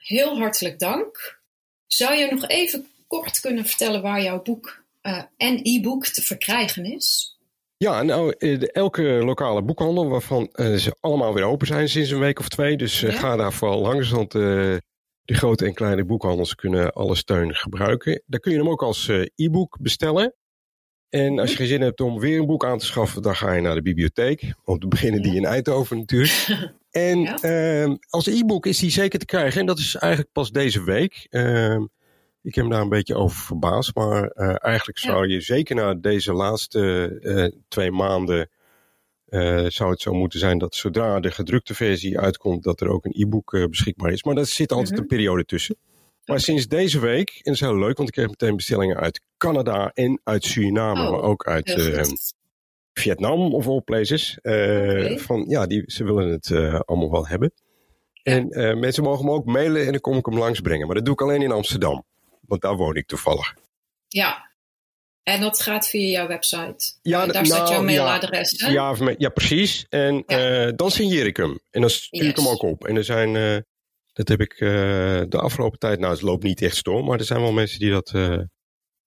heel 0.07 0.39
hartelijk 0.39 0.79
dank. 0.79 1.41
Zou 1.87 2.15
je 2.15 2.29
nog 2.31 2.49
even 2.49 2.87
kort 3.07 3.41
kunnen 3.41 3.65
vertellen 3.65 4.03
waar 4.03 4.23
jouw 4.23 4.43
boek 4.43 4.83
uh, 5.03 5.23
en 5.37 5.61
e-book 5.63 6.07
te 6.07 6.23
verkrijgen 6.23 6.85
is? 6.85 7.37
Ja, 7.77 8.03
nou, 8.03 8.35
eh, 8.39 8.75
elke 8.75 9.03
lokale 9.03 9.63
boekhandel, 9.63 10.09
waarvan 10.09 10.49
uh, 10.55 10.75
ze 10.75 10.97
allemaal 11.01 11.35
weer 11.35 11.45
open 11.45 11.67
zijn 11.67 11.89
sinds 11.89 12.11
een 12.11 12.19
week 12.19 12.39
of 12.39 12.49
twee. 12.49 12.77
Dus 12.77 13.03
uh, 13.03 13.15
ga 13.15 13.37
daar 13.37 13.53
vooral 13.53 13.81
langs, 13.81 14.11
want 14.11 14.33
de 15.27 15.35
grote 15.35 15.65
en 15.65 15.75
kleine 15.75 16.05
boekhandels 16.05 16.55
kunnen 16.55 16.93
alle 16.93 17.15
steun 17.15 17.55
gebruiken. 17.55 18.23
Daar 18.27 18.41
kun 18.41 18.53
je 18.53 18.59
hem 18.59 18.69
ook 18.69 18.83
als 18.83 19.09
e-book 19.35 19.79
bestellen. 19.81 20.35
En 21.09 21.39
als 21.39 21.51
je 21.51 21.57
geen 21.57 21.67
zin 21.67 21.81
hebt 21.81 22.01
om 22.01 22.19
weer 22.19 22.39
een 22.39 22.47
boek 22.47 22.65
aan 22.65 22.79
te 22.79 22.85
schaffen, 22.85 23.23
dan 23.23 23.37
ga 23.37 23.53
je 23.53 23.61
naar 23.61 23.75
de 23.75 23.83
bibliotheek. 23.83 24.55
Om 24.65 24.79
te 24.79 24.89
beginnen 24.89 25.23
die 25.23 25.35
in 25.35 25.45
Eindhoven 25.45 25.99
natuurlijk. 25.99 26.47
En 26.91 27.21
ja. 27.21 27.85
uh, 27.85 27.95
als 28.09 28.27
e-book 28.27 28.67
is 28.67 28.79
die 28.79 28.91
zeker 28.91 29.19
te 29.19 29.25
krijgen. 29.25 29.61
En 29.61 29.67
dat 29.67 29.79
is 29.79 29.95
eigenlijk 29.95 30.33
pas 30.33 30.51
deze 30.51 30.85
week. 30.85 31.27
Uh, 31.31 31.81
ik 32.43 32.55
heb 32.55 32.65
me 32.65 32.71
daar 32.71 32.81
een 32.81 32.89
beetje 32.89 33.15
over 33.15 33.39
verbaasd. 33.39 33.95
Maar 33.95 34.33
uh, 34.35 34.55
eigenlijk 34.59 34.99
zou 34.99 35.29
je 35.29 35.41
zeker 35.41 35.77
na 35.77 35.95
deze 35.95 36.33
laatste 36.33 37.17
uh, 37.21 37.61
twee 37.69 37.91
maanden. 37.91 38.51
Uh, 39.29 39.67
zou 39.69 39.91
het 39.91 40.01
zo 40.01 40.13
moeten 40.13 40.39
zijn 40.39 40.59
dat 40.59 40.75
zodra 40.75 41.21
de 41.21 41.31
gedrukte 41.31 41.75
versie 41.75 42.19
uitkomt, 42.19 42.63
dat 42.63 42.81
er 42.81 42.89
ook 42.89 43.05
een 43.05 43.15
e-book 43.15 43.67
beschikbaar 43.71 44.13
is. 44.13 44.23
Maar 44.23 44.35
daar 44.35 44.47
zit 44.47 44.73
altijd 44.73 44.91
-hmm. 44.91 44.99
een 44.99 45.07
periode 45.07 45.45
tussen. 45.45 45.77
Maar 46.25 46.41
sinds 46.41 46.69
deze 46.69 47.01
week, 47.01 47.31
en 47.31 47.41
dat 47.43 47.55
is 47.55 47.61
heel 47.61 47.79
leuk, 47.79 47.97
want 47.97 48.09
ik 48.09 48.15
kreeg 48.15 48.29
meteen 48.29 48.57
bestellingen 48.57 48.97
uit 48.97 49.21
Canada 49.37 49.91
en 49.95 50.21
uit 50.25 50.45
Suriname, 50.45 51.03
oh, 51.05 51.11
maar 51.11 51.21
ook 51.21 51.47
uit 51.47 51.69
uh, 51.69 52.03
Vietnam 52.93 53.55
of 53.55 53.67
all 53.67 53.81
places. 53.81 54.39
Okay. 54.43 55.19
Van 55.19 55.45
ja, 55.49 55.67
die, 55.67 55.83
ze 55.87 56.05
willen 56.05 56.31
het 56.31 56.51
allemaal 56.85 57.11
wel 57.11 57.27
hebben. 57.27 57.53
En 58.23 58.49
mensen 58.79 59.03
mogen 59.03 59.25
me 59.25 59.31
ook 59.31 59.45
mailen 59.45 59.85
en 59.87 59.91
dan 59.91 60.01
kom 60.01 60.17
ik 60.17 60.27
hem 60.27 60.39
langsbrengen. 60.39 60.87
Maar 60.87 60.97
dat 60.97 61.05
doe 61.05 61.15
ik 61.15 61.23
alleen 61.23 61.43
in 61.43 61.53
Amsterdam, 61.53 62.05
want 62.41 62.61
daar 62.61 62.77
woon 62.77 62.97
ik 62.97 63.07
toevallig. 63.07 63.55
Ja, 64.09 64.46
en 65.27 65.41
dat 65.41 65.61
gaat 65.61 65.89
via 65.89 66.09
jouw 66.09 66.27
website. 66.27 66.93
Ja, 67.03 67.19
daar 67.19 67.35
nou, 67.35 67.47
staat 67.47 67.69
jouw 67.69 67.83
mailadres. 67.83 68.51
Ja, 68.51 68.69
ja, 68.69 69.15
ja, 69.19 69.29
precies. 69.29 69.87
En 69.89 70.25
ja. 70.27 70.73
dan 70.73 70.91
signeer 70.91 71.27
ik 71.27 71.37
hem. 71.37 71.61
En 71.71 71.81
dan 71.81 71.91
stuur 71.91 72.23
yes. 72.23 72.31
ik 72.31 72.37
hem 72.37 72.49
ook 72.49 72.63
op. 72.63 72.87
En 72.87 72.97
er 72.97 73.05
zijn 73.05 73.65
dat 74.13 74.29
heb 74.29 74.41
ik 74.41 74.61
uh, 74.61 74.69
de 75.29 75.39
afgelopen 75.39 75.79
tijd, 75.79 75.99
nou 75.99 76.13
het 76.13 76.23
loopt 76.23 76.43
niet 76.43 76.63
echt 76.63 76.77
storm, 76.77 77.07
maar 77.07 77.19
er 77.19 77.25
zijn 77.25 77.41
wel 77.41 77.53
mensen 77.53 77.79
die 77.79 77.91
dat 77.91 78.15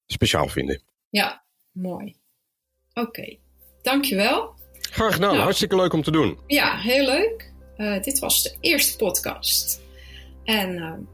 speciaal 0.06 0.48
vinden. 0.48 0.82
Ja, 1.10 1.44
mooi. 1.72 2.16
Oké, 2.94 3.08
okay. 3.08 3.40
dankjewel. 3.82 4.54
Graag 4.82 5.14
gedaan, 5.14 5.32
nou, 5.32 5.44
hartstikke 5.44 5.76
leuk 5.76 5.94
om 5.94 6.04
te 6.04 6.12
doen. 6.12 6.40
Ja, 6.48 6.78
heel 6.78 7.06
leuk. 7.06 7.54
Dit 8.04 8.20
was 8.20 8.44
de 8.44 8.56
eerste 8.60 8.96
podcast. 8.96 9.82
En 10.44 11.08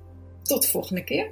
tot 0.44 0.62
de 0.62 0.68
volgende 0.68 1.04
keer. 1.04 1.32